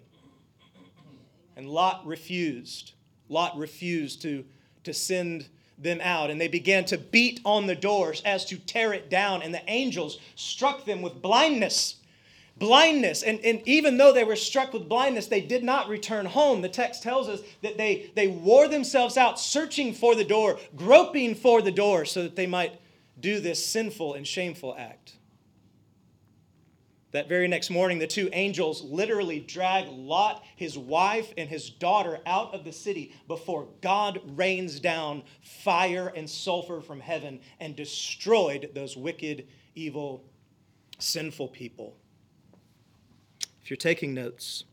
[1.56, 2.92] And Lot refused.
[3.28, 4.44] Lot refused to,
[4.84, 6.30] to send them out.
[6.30, 9.42] And they began to beat on the doors as to tear it down.
[9.42, 11.96] And the angels struck them with blindness.
[12.58, 13.22] Blindness.
[13.22, 16.62] And, and even though they were struck with blindness they did not return home.
[16.62, 21.34] The text tells us that they, they wore themselves out searching for the door groping
[21.34, 22.80] for the door so that they might
[23.18, 25.16] do this sinful and shameful act
[27.12, 32.18] That very next morning, the two angels literally drag Lot, his wife, and his daughter
[32.26, 38.70] out of the city before God rains down fire and sulfur from heaven and destroyed
[38.74, 40.24] those wicked, evil,
[40.98, 41.96] sinful people.
[43.62, 44.64] If you're taking notes,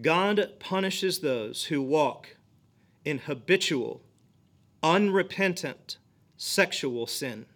[0.00, 2.36] God punishes those who walk
[3.04, 4.02] in habitual,
[4.82, 5.98] unrepentant
[6.36, 7.46] sexual sin.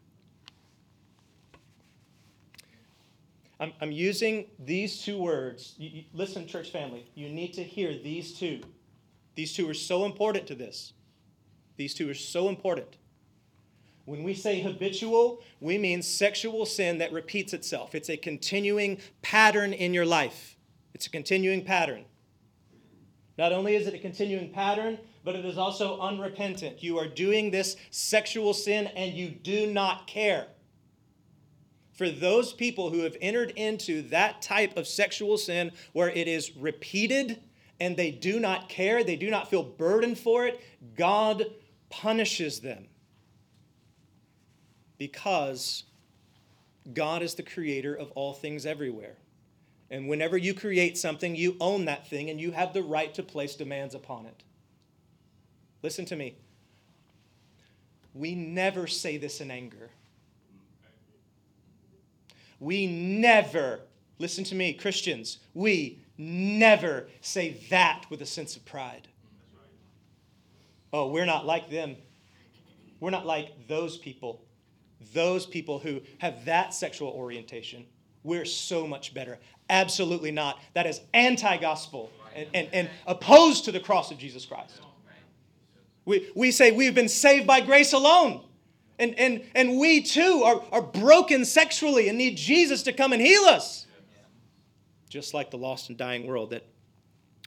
[3.65, 5.75] I'm, I'm using these two words.
[5.79, 8.61] You, you, listen, church family, you need to hear these two.
[9.37, 10.93] These two are so important to this.
[11.79, 12.99] These two are so important.
[14.05, 17.95] When we say habitual, we mean sexual sin that repeats itself.
[17.95, 20.59] It's a continuing pattern in your life.
[20.93, 22.05] It's a continuing pattern.
[23.39, 26.83] Not only is it a continuing pattern, but it is also unrepentant.
[26.83, 30.49] You are doing this sexual sin and you do not care
[31.95, 36.57] for those people who have entered into that type of sexual sin where it is
[36.57, 37.41] repeated
[37.81, 40.61] and they do not care, they do not feel burdened for it,
[40.97, 41.47] God
[41.89, 42.87] punishes them.
[44.99, 45.85] Because
[46.93, 49.17] God is the creator of all things everywhere.
[49.91, 53.23] And whenever you create something, you own that thing and you have the right to
[53.23, 54.43] place demands upon it.
[55.83, 56.37] Listen to me.
[58.15, 59.91] We never say this in anger.
[62.65, 63.81] We never,
[64.19, 69.07] listen to me, Christians, we never say that with a sense of pride.
[70.91, 71.97] Oh, we're not like them.
[73.01, 74.47] We're not like those people.
[75.13, 77.85] Those people who have that sexual orientation.
[78.23, 79.39] We're so much better.
[79.69, 80.59] Absolutely not.
[80.73, 84.81] That is anti gospel and, and, and opposed to the cross of Jesus Christ.
[86.07, 88.43] We, we say we've been saved by grace alone.
[88.99, 93.21] And, and, and we too are, are broken sexually and need Jesus to come and
[93.21, 93.87] heal us.
[95.09, 96.65] Just like the lost and dying world that,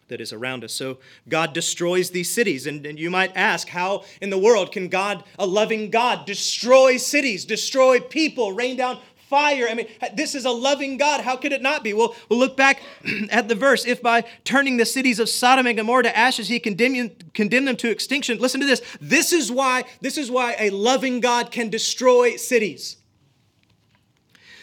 [0.09, 0.73] that is around us.
[0.73, 2.67] So God destroys these cities.
[2.67, 6.97] And, and you might ask, how in the world can God, a loving God, destroy
[6.97, 9.67] cities, destroy people, rain down fire.
[9.69, 11.21] I mean, this is a loving God.
[11.21, 11.93] How could it not be?
[11.93, 12.81] Well, we'll look back
[13.29, 13.85] at the verse.
[13.85, 17.89] If by turning the cities of Sodom and Gomorrah to ashes, he condemned, them to
[17.89, 18.39] extinction.
[18.39, 18.81] Listen to this.
[19.01, 22.97] This is why, this is why a loving God can destroy cities.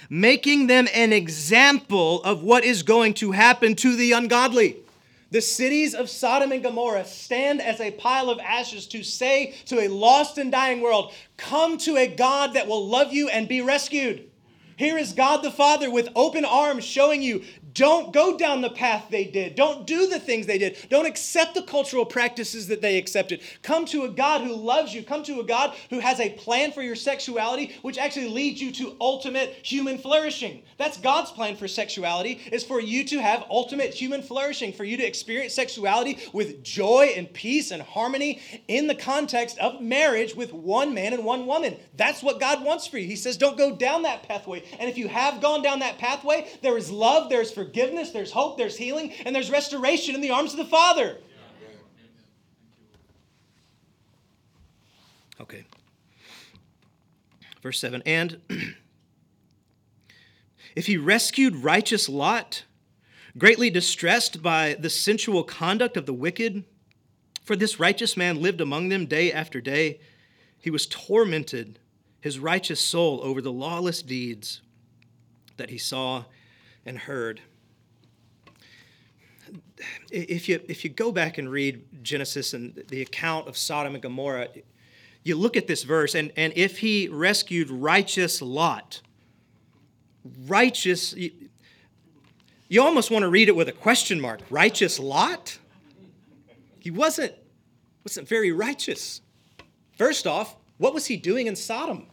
[0.08, 4.76] Making them an example of what is going to happen to the ungodly.
[5.30, 9.80] The cities of Sodom and Gomorrah stand as a pile of ashes to say to
[9.80, 13.60] a lost and dying world, Come to a God that will love you and be
[13.60, 14.30] rescued.
[14.76, 19.06] Here is God the Father with open arms showing you don't go down the path
[19.10, 19.56] they did.
[19.56, 20.76] Don't do the things they did.
[20.88, 23.42] Don't accept the cultural practices that they accepted.
[23.62, 25.02] Come to a God who loves you.
[25.02, 28.70] Come to a God who has a plan for your sexuality, which actually leads you
[28.72, 30.62] to ultimate human flourishing.
[30.78, 34.96] That's God's plan for sexuality, is for you to have ultimate human flourishing, for you
[34.96, 40.52] to experience sexuality with joy and peace and harmony in the context of marriage with
[40.52, 41.76] one man and one woman.
[41.96, 43.06] That's what God wants for you.
[43.06, 44.62] He says, don't go down that pathway.
[44.78, 48.10] And if you have gone down that pathway, there is love, there is forgiveness forgiveness,
[48.10, 51.18] there's hope, there's healing, and there's restoration in the arms of the Father.
[55.40, 55.64] Okay.
[57.62, 58.40] Verse 7 And
[60.76, 62.64] if he rescued righteous Lot,
[63.36, 66.64] greatly distressed by the sensual conduct of the wicked,
[67.42, 70.00] for this righteous man lived among them day after day,
[70.58, 71.78] he was tormented,
[72.20, 74.62] his righteous soul, over the lawless deeds
[75.56, 76.24] that he saw
[76.86, 77.40] and heard
[80.10, 84.02] if you if you go back and read Genesis and the account of Sodom and
[84.02, 84.48] Gomorrah,
[85.24, 89.00] you look at this verse, and, and if he rescued righteous Lot,
[90.46, 94.40] righteous, you, almost want to read it with a question mark.
[94.50, 95.58] Righteous Lot?
[96.78, 97.32] He wasn't,
[98.04, 99.22] wasn't very righteous.
[99.96, 102.06] First off, what was he doing in Sodom?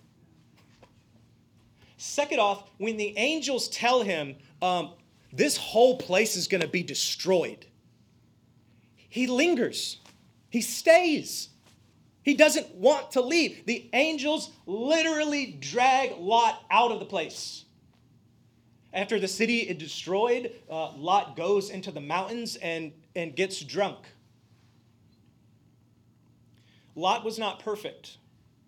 [1.97, 4.93] Second off, when the angels tell him, um,
[5.33, 7.65] this whole place is going to be destroyed.
[8.95, 9.97] He lingers,
[10.49, 11.49] he stays.
[12.23, 13.65] He doesn't want to leave.
[13.65, 17.65] The angels literally drag Lot out of the place.
[18.93, 24.05] After the city is destroyed, uh, Lot goes into the mountains and, and gets drunk.
[26.93, 28.17] Lot was not perfect,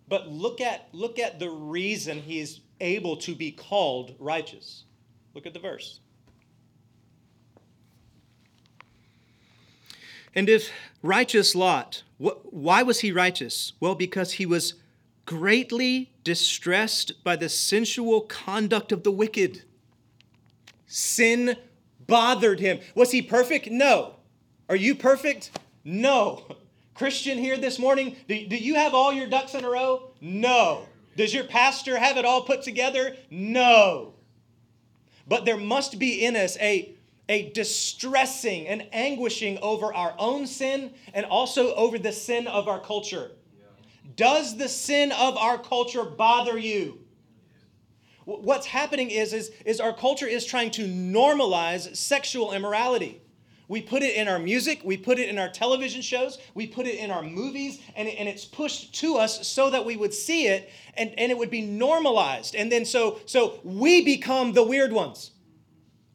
[0.07, 4.86] but look at, look at the reason he is able to be called righteous.
[5.34, 5.99] Look at the verse.
[10.36, 10.72] And if
[11.02, 13.74] righteous Lot, why was he righteous?
[13.80, 14.76] Well, because he was
[15.26, 19.64] greatly distressed by the sensual conduct of the wicked.
[20.88, 21.58] Sin
[22.08, 22.80] bothered him.
[22.96, 23.70] Was he perfect?
[23.70, 24.16] No.
[24.70, 25.52] Are you perfect?
[25.84, 26.46] No.
[26.94, 30.12] Christian here this morning, do, do you have all your ducks in a row?
[30.22, 30.86] No.
[31.16, 33.16] Does your pastor have it all put together?
[33.30, 34.14] No.
[35.28, 36.94] But there must be in us a,
[37.30, 42.80] a distressing and anguishing over our own sin and also over the sin of our
[42.80, 43.32] culture.
[44.15, 46.99] Does the sin of our culture bother you?
[48.26, 53.21] What's happening is, is, is our culture is trying to normalize sexual immorality.
[53.67, 56.86] We put it in our music, we put it in our television shows, we put
[56.86, 60.47] it in our movies, and, and it's pushed to us so that we would see
[60.47, 62.55] it and, and it would be normalized.
[62.55, 65.32] And then so, so we become the weird ones.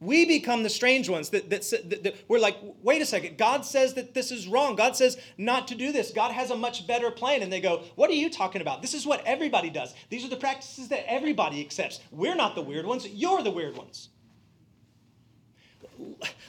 [0.00, 3.64] We become the strange ones that, that, that, that, we're like, wait a second, God
[3.64, 4.76] says that this is wrong.
[4.76, 6.12] God says not to do this.
[6.12, 7.42] God has a much better plan.
[7.42, 8.80] And they go, what are you talking about?
[8.80, 9.94] This is what everybody does.
[10.08, 12.00] These are the practices that everybody accepts.
[12.12, 14.10] We're not the weird ones, you're the weird ones.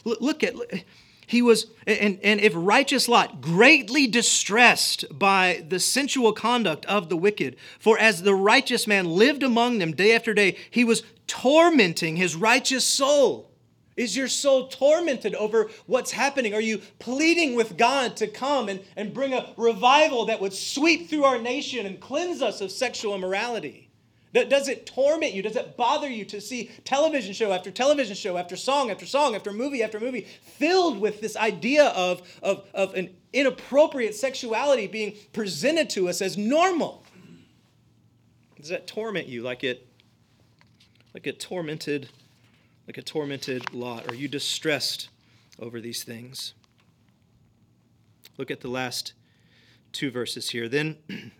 [0.03, 0.53] Look at,
[1.25, 7.17] he was, and, and if righteous Lot, greatly distressed by the sensual conduct of the
[7.17, 12.17] wicked, for as the righteous man lived among them day after day, he was tormenting
[12.17, 13.49] his righteous soul.
[13.95, 16.53] Is your soul tormented over what's happening?
[16.53, 21.09] Are you pleading with God to come and, and bring a revival that would sweep
[21.09, 23.89] through our nation and cleanse us of sexual immorality?
[24.31, 25.41] Does it torment you?
[25.41, 29.35] Does it bother you to see television show after television show after song after song
[29.35, 35.15] after movie after movie filled with this idea of, of, of an inappropriate sexuality being
[35.33, 37.03] presented to us as normal?
[38.55, 39.88] Does that torment you like it
[41.13, 42.09] like a tormented,
[42.87, 44.09] like a tormented Lot?
[44.11, 45.09] Are you distressed
[45.59, 46.53] over these things?
[48.37, 49.13] Look at the last
[49.91, 50.69] two verses here.
[50.69, 50.97] Then,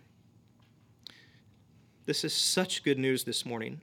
[2.06, 3.80] this is such good news this morning.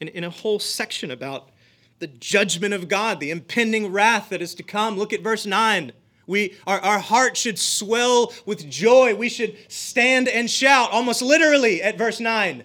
[0.00, 1.50] In, in a whole section about
[1.98, 4.98] the judgment of God, the impending wrath that is to come.
[4.98, 5.92] Look at verse 9.
[6.26, 9.14] We, our, our heart should swell with joy.
[9.14, 12.64] We should stand and shout, almost literally, at verse 9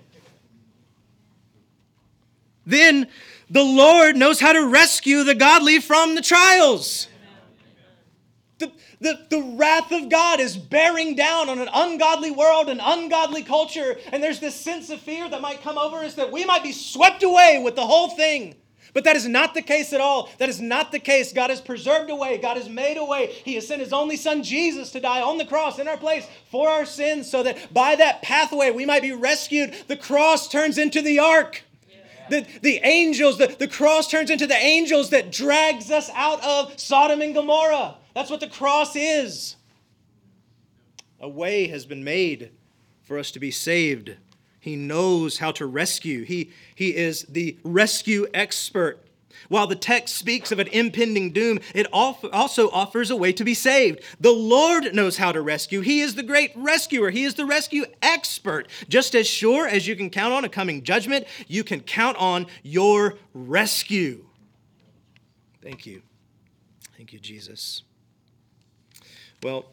[2.65, 3.07] then
[3.49, 7.07] the Lord knows how to rescue the godly from the trials.
[8.59, 13.43] The, the, the wrath of God is bearing down on an ungodly world, an ungodly
[13.43, 16.63] culture, and there's this sense of fear that might come over us that we might
[16.63, 18.55] be swept away with the whole thing.
[18.93, 20.29] But that is not the case at all.
[20.37, 21.31] That is not the case.
[21.31, 22.37] God has preserved a way.
[22.37, 23.27] God has made a way.
[23.27, 26.27] He has sent His only Son, Jesus, to die on the cross in our place
[26.49, 29.73] for our sins so that by that pathway we might be rescued.
[29.87, 31.63] The cross turns into the ark
[32.31, 36.79] the, the angels, the, the cross turns into the angels that drags us out of
[36.79, 37.95] Sodom and Gomorrah.
[38.15, 39.57] That's what the cross is.
[41.19, 42.51] A way has been made
[43.03, 44.15] for us to be saved.
[44.59, 46.23] He knows how to rescue.
[46.23, 49.05] He, he is the rescue expert.
[49.49, 53.53] While the text speaks of an impending doom, it also offers a way to be
[53.53, 54.01] saved.
[54.19, 55.81] The Lord knows how to rescue.
[55.81, 58.67] He is the great rescuer, He is the rescue expert.
[58.87, 62.47] Just as sure as you can count on a coming judgment, you can count on
[62.63, 64.25] your rescue.
[65.61, 66.01] Thank you.
[66.97, 67.83] Thank you, Jesus.
[69.43, 69.65] Well,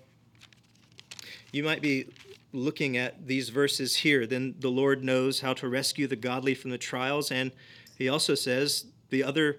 [1.53, 2.07] you might be
[2.53, 4.27] looking at these verses here.
[4.27, 7.53] Then the Lord knows how to rescue the godly from the trials, and
[7.97, 9.59] He also says the other,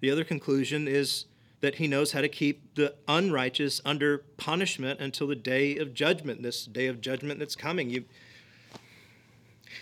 [0.00, 1.26] the other conclusion is
[1.60, 6.42] that he knows how to keep the unrighteous under punishment until the day of judgment,
[6.42, 7.90] this day of judgment that's coming.
[7.90, 8.04] You,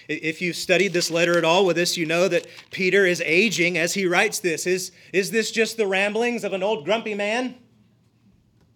[0.08, 3.76] if you've studied this letter at all with us, you know that Peter is aging
[3.76, 4.66] as he writes this.
[4.66, 7.56] Is, is this just the ramblings of an old grumpy man?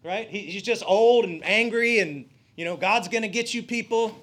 [0.05, 0.29] Right?
[0.29, 4.17] He, he's just old and angry, and, you know, God's going to get you people.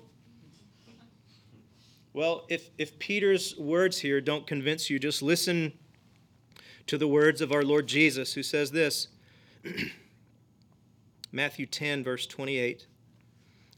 [2.14, 5.74] Well, if, if Peter's words here don't convince you, just listen
[6.88, 9.08] to the words of our Lord Jesus, who says this
[11.32, 12.88] Matthew 10, verse 28.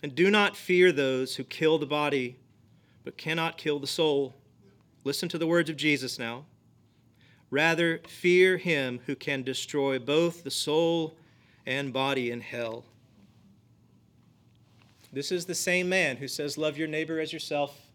[0.04, 2.38] And do not fear those who kill the body,
[3.04, 4.36] but cannot kill the soul.
[5.04, 6.46] Listen to the words of Jesus now.
[7.50, 11.16] Rather, fear him who can destroy both the soul
[11.66, 12.84] and body in hell.
[15.14, 17.87] This is the same man who says, Love your neighbor as yourself.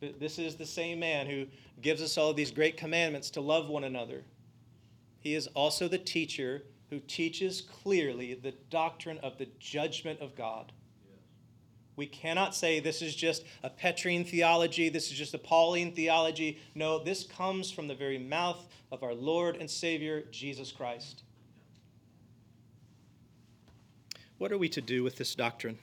[0.00, 1.46] This is the same man who
[1.80, 4.22] gives us all these great commandments to love one another.
[5.20, 10.72] He is also the teacher who teaches clearly the doctrine of the judgment of God.
[11.96, 16.60] We cannot say this is just a Petrine theology, this is just a Pauline theology.
[16.74, 21.22] No, this comes from the very mouth of our Lord and Savior, Jesus Christ.
[24.36, 25.78] What are we to do with this doctrine?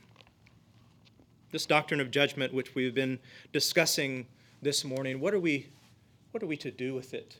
[1.53, 3.19] This doctrine of judgment, which we've been
[3.51, 4.25] discussing
[4.63, 5.67] this morning, what are we,
[6.31, 7.37] what are we to do with it?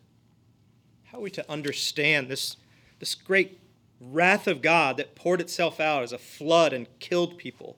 [1.06, 2.58] How are we to understand this,
[3.00, 3.60] this great
[4.00, 7.76] wrath of God that poured itself out as a flood and killed people?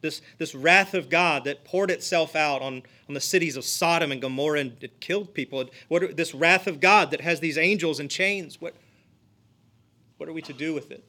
[0.00, 4.10] This, this wrath of God that poured itself out on, on the cities of Sodom
[4.10, 5.64] and Gomorrah and it killed people.
[5.86, 8.60] What, this wrath of God that has these angels in chains.
[8.60, 8.74] What,
[10.16, 11.04] what are we to do with it?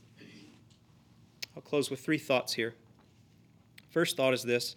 [1.56, 2.76] I'll close with three thoughts here.
[3.90, 4.76] First thought is this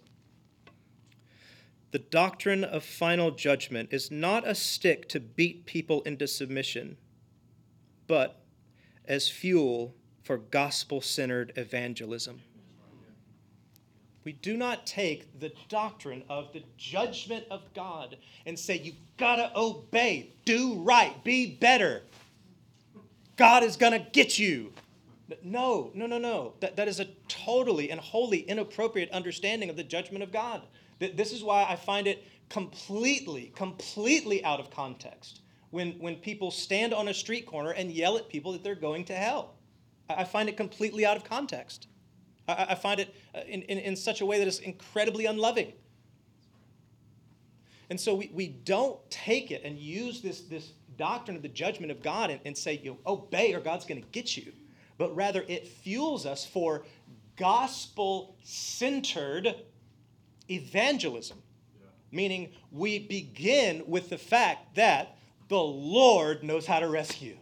[1.91, 6.97] The doctrine of final judgment is not a stick to beat people into submission,
[8.07, 8.41] but
[9.05, 9.93] as fuel
[10.23, 12.41] for gospel centered evangelism.
[14.23, 19.35] We do not take the doctrine of the judgment of God and say, you've got
[19.35, 22.03] to obey, do right, be better.
[23.35, 24.71] God is going to get you.
[25.41, 26.53] No, no, no, no.
[26.59, 30.61] That, that is a totally and wholly inappropriate understanding of the judgment of God.
[30.99, 36.93] This is why I find it completely, completely out of context when, when people stand
[36.93, 39.55] on a street corner and yell at people that they're going to hell.
[40.09, 41.87] I find it completely out of context.
[42.47, 45.73] I, I find it uh, in, in, in such a way that is incredibly unloving.
[47.89, 51.91] And so we, we don't take it and use this, this doctrine of the judgment
[51.91, 54.51] of God and, and say, you obey or God's going to get you.
[54.97, 56.85] But rather, it fuels us for
[57.35, 59.55] gospel centered
[60.49, 61.37] evangelism.
[61.79, 61.87] Yeah.
[62.11, 65.17] Meaning, we begin with the fact that
[65.49, 67.37] the Lord knows how to rescue.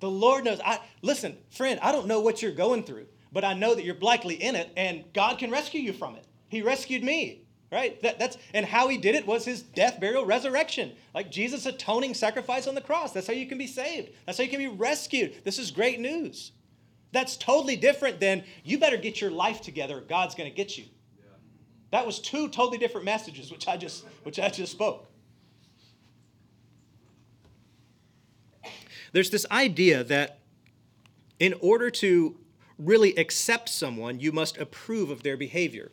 [0.00, 0.60] The Lord knows.
[0.64, 3.06] I listen, friend, I don't know what you're going through
[3.36, 6.24] but I know that you're likely in it and God can rescue you from it.
[6.48, 8.00] He rescued me, right?
[8.00, 10.92] That, that's and how he did it was his death, burial, resurrection.
[11.14, 13.12] Like Jesus' atoning sacrifice on the cross.
[13.12, 14.08] That's how you can be saved.
[14.24, 15.44] That's how you can be rescued.
[15.44, 16.52] This is great news.
[17.16, 20.02] That's totally different than you better get your life together.
[20.06, 20.84] God's going to get you.
[21.90, 25.06] That was two totally different messages, which I just which I just spoke.
[29.12, 30.40] There's this idea that
[31.38, 32.36] in order to
[32.78, 35.92] really accept someone, you must approve of their behavior.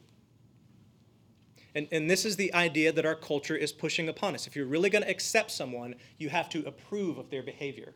[1.73, 4.45] And, and this is the idea that our culture is pushing upon us.
[4.45, 7.93] If you're really going to accept someone, you have to approve of their behavior.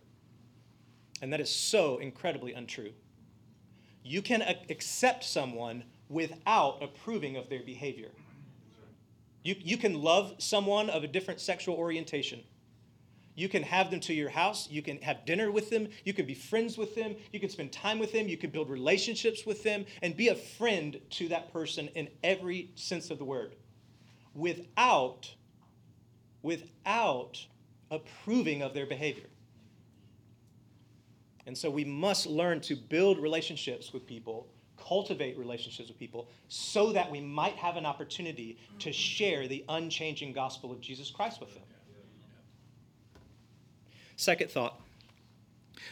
[1.22, 2.94] And that is so incredibly untrue.
[4.08, 8.12] You can accept someone without approving of their behavior.
[9.43, 12.43] You, you can love someone of a different sexual orientation
[13.38, 14.68] you can have them to your house.
[14.68, 15.89] You can have dinner with them.
[16.03, 17.16] You can be friends with them.
[17.32, 18.28] You can spend time with them.
[18.28, 22.72] You can build relationships with them and be a friend to that person in every
[22.74, 23.55] sense of the word
[24.34, 25.32] without,
[26.41, 27.45] without
[27.91, 29.28] approving of their behavior.
[31.48, 36.91] And so we must learn to build relationships with people, cultivate relationships with people, so
[36.91, 41.54] that we might have an opportunity to share the unchanging gospel of Jesus Christ with
[41.54, 41.64] them.
[44.18, 44.82] Second thought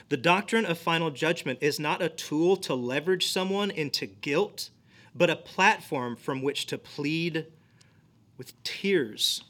[0.09, 4.71] the doctrine of final judgment is not a tool to leverage someone into guilt,
[5.15, 7.45] but a platform from which to plead
[8.37, 9.43] with tears.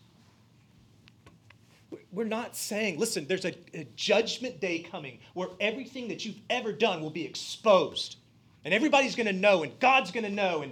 [2.15, 6.71] We're not saying, listen, there's a, a, judgment day coming where everything that you've ever
[6.71, 8.15] done will be exposed.
[8.63, 10.61] And everybody's going to know, and God's going to know.
[10.61, 10.71] And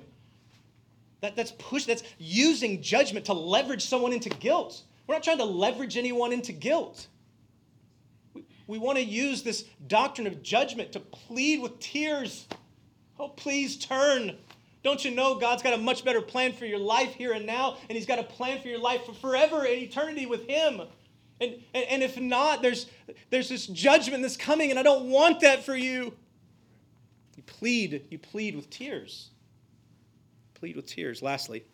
[1.19, 4.83] that, that's push, that's using judgment to leverage someone into guilt.
[5.05, 7.07] We're not trying to leverage anyone into guilt.
[8.65, 12.47] We want to use this doctrine of judgment to plead with tears.
[13.19, 14.37] Oh, please turn.
[14.81, 17.75] Don't you know God's got a much better plan for your life here and now,
[17.89, 20.83] and He's got a plan for your life for forever and eternity with Him?
[21.43, 22.87] And, and, and if not, there's,
[23.29, 26.13] there's this judgment that's coming, and I don't want that for you.
[27.35, 29.29] You plead, you plead with tears.
[30.53, 31.21] Plead with tears.
[31.21, 31.65] Lastly,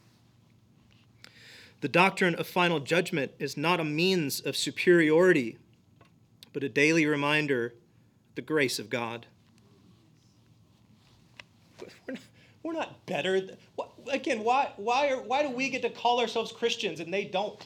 [1.81, 5.57] the doctrine of final judgment is not a means of superiority
[6.53, 7.75] but a daily reminder
[8.35, 9.25] the grace of God.
[11.79, 12.21] We're not,
[12.63, 13.41] we're not better.
[14.11, 17.65] Again, why, why, are, why do we get to call ourselves Christians and they don't?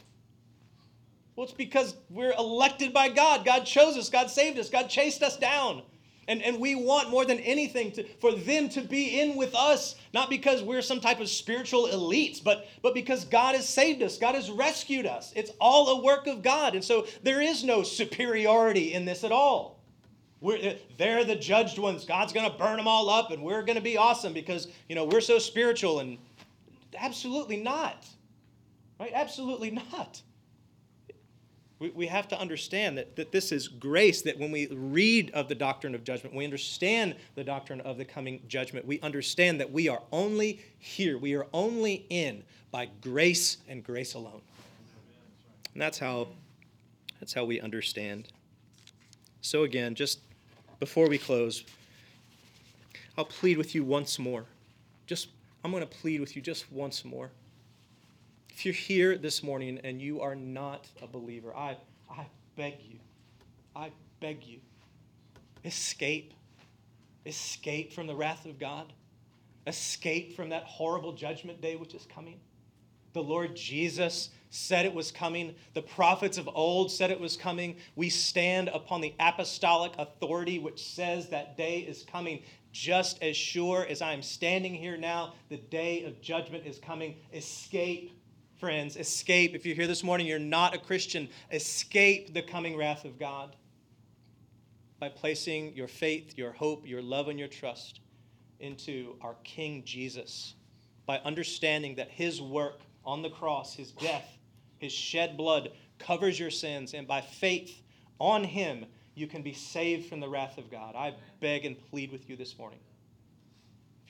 [1.35, 3.45] Well, it's because we're elected by God.
[3.45, 5.83] God chose us, God saved us, God chased us down.
[6.27, 9.95] And, and we want more than anything to, for them to be in with us,
[10.13, 14.17] not because we're some type of spiritual elites, but, but because God has saved us,
[14.17, 15.33] God has rescued us.
[15.35, 16.75] It's all a work of God.
[16.75, 19.83] And so there is no superiority in this at all.
[20.39, 22.05] We're, eh, they're the judged ones.
[22.05, 24.95] God's going to burn them all up, and we're going to be awesome because you
[24.95, 25.99] know we're so spiritual.
[25.99, 26.17] And
[26.97, 28.05] absolutely not,
[28.99, 29.11] right?
[29.13, 30.21] Absolutely not.
[31.83, 35.49] We, we have to understand that, that this is grace, that when we read of
[35.49, 39.69] the doctrine of judgment, we understand the doctrine of the coming judgment, we understand that
[39.69, 44.39] we are only here, we are only in by grace and grace alone.
[45.73, 46.29] And that's how,
[47.19, 48.29] that's how we understand.
[49.41, 50.19] So, again, just
[50.79, 51.65] before we close,
[53.17, 54.45] I'll plead with you once more.
[55.05, 55.27] Just,
[55.65, 57.29] I'm going to plead with you just once more.
[58.53, 61.75] If you're here this morning and you are not a believer, I,
[62.09, 62.99] I beg you,
[63.75, 64.59] I beg you,
[65.65, 66.33] escape.
[67.25, 68.93] Escape from the wrath of God.
[69.65, 72.39] Escape from that horrible judgment day which is coming.
[73.13, 75.55] The Lord Jesus said it was coming.
[75.73, 77.77] The prophets of old said it was coming.
[77.95, 82.43] We stand upon the apostolic authority which says that day is coming.
[82.71, 87.15] Just as sure as I am standing here now, the day of judgment is coming.
[87.33, 88.11] Escape
[88.63, 89.55] friends, escape.
[89.55, 93.57] If you're here this morning, you're not a Christian, escape the coming wrath of God
[95.01, 97.99] by placing your faith, your hope, your love, and your trust
[98.61, 100.55] into our King Jesus,
[101.05, 104.37] by understanding that his work on the cross, his death,
[104.77, 107.81] his shed blood covers your sins, and by faith
[108.17, 110.95] on him, you can be saved from the wrath of God.
[110.95, 112.79] I beg and plead with you this morning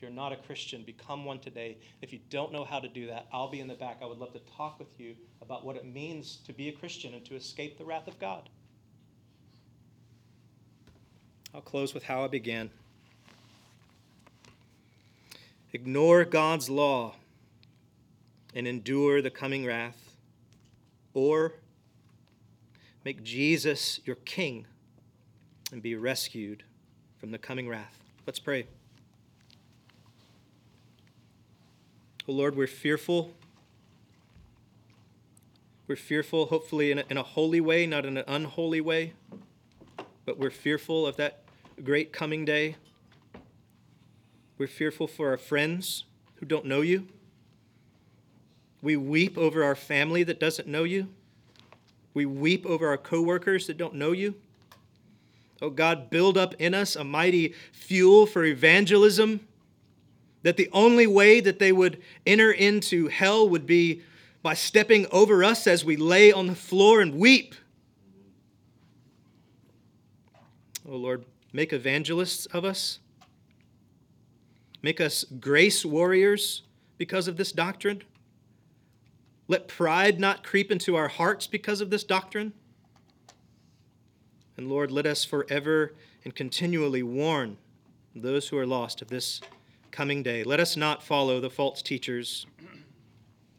[0.03, 1.77] you're not a Christian, become one today.
[2.01, 3.99] If you don't know how to do that, I'll be in the back.
[4.01, 7.13] I would love to talk with you about what it means to be a Christian
[7.13, 8.49] and to escape the wrath of God.
[11.55, 12.69] I'll close with how I began.
[15.71, 17.15] Ignore God's law
[18.53, 20.17] and endure the coming wrath,
[21.13, 21.53] or
[23.05, 24.67] make Jesus your king
[25.71, 26.63] and be rescued
[27.17, 27.99] from the coming wrath.
[28.27, 28.67] Let's pray.
[32.25, 33.33] Oh Lord, we're fearful.
[35.87, 39.11] We're fearful, hopefully, in a, in a holy way, not in an unholy way,
[40.23, 41.43] but we're fearful of that
[41.83, 42.77] great coming day.
[44.57, 46.05] We're fearful for our friends
[46.35, 47.07] who don't know you.
[48.81, 51.09] We weep over our family that doesn't know you.
[52.13, 54.35] We weep over our coworkers that don't know you.
[55.61, 59.41] Oh God, build up in us a mighty fuel for evangelism
[60.43, 64.01] that the only way that they would enter into hell would be
[64.41, 67.55] by stepping over us as we lay on the floor and weep.
[70.87, 71.23] Oh Lord,
[71.53, 72.99] make evangelists of us.
[74.81, 76.63] Make us grace warriors
[76.97, 78.03] because of this doctrine.
[79.47, 82.51] Let pride not creep into our hearts because of this doctrine.
[84.57, 85.93] And Lord, let us forever
[86.25, 87.57] and continually warn
[88.13, 89.41] those who are lost of this
[89.93, 90.43] coming day.
[90.43, 92.45] Let us not follow the false teachers,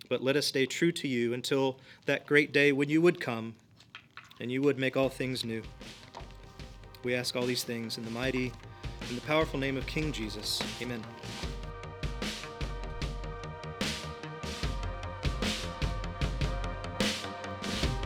[0.08, 3.54] but let us stay true to you until that great day when you would come
[4.40, 5.62] and you would make all things new.
[7.04, 8.52] We ask all these things in the mighty
[9.08, 10.60] and the powerful name of King Jesus.
[10.82, 11.02] Amen.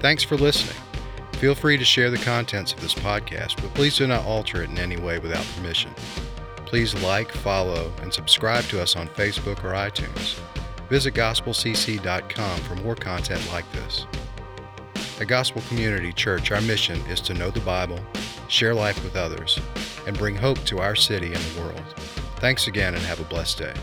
[0.01, 0.77] Thanks for listening.
[1.35, 4.71] Feel free to share the contents of this podcast, but please do not alter it
[4.71, 5.91] in any way without permission.
[6.69, 10.39] Please like, follow, and subscribe to us on Facebook or iTunes.
[10.91, 14.05] Visit gospelcc.com for more content like this.
[15.19, 17.99] At Gospel Community Church, our mission is to know the Bible,
[18.49, 19.59] share life with others,
[20.07, 21.95] and bring hope to our city and the world.
[22.37, 23.75] Thanks again and have a blessed day.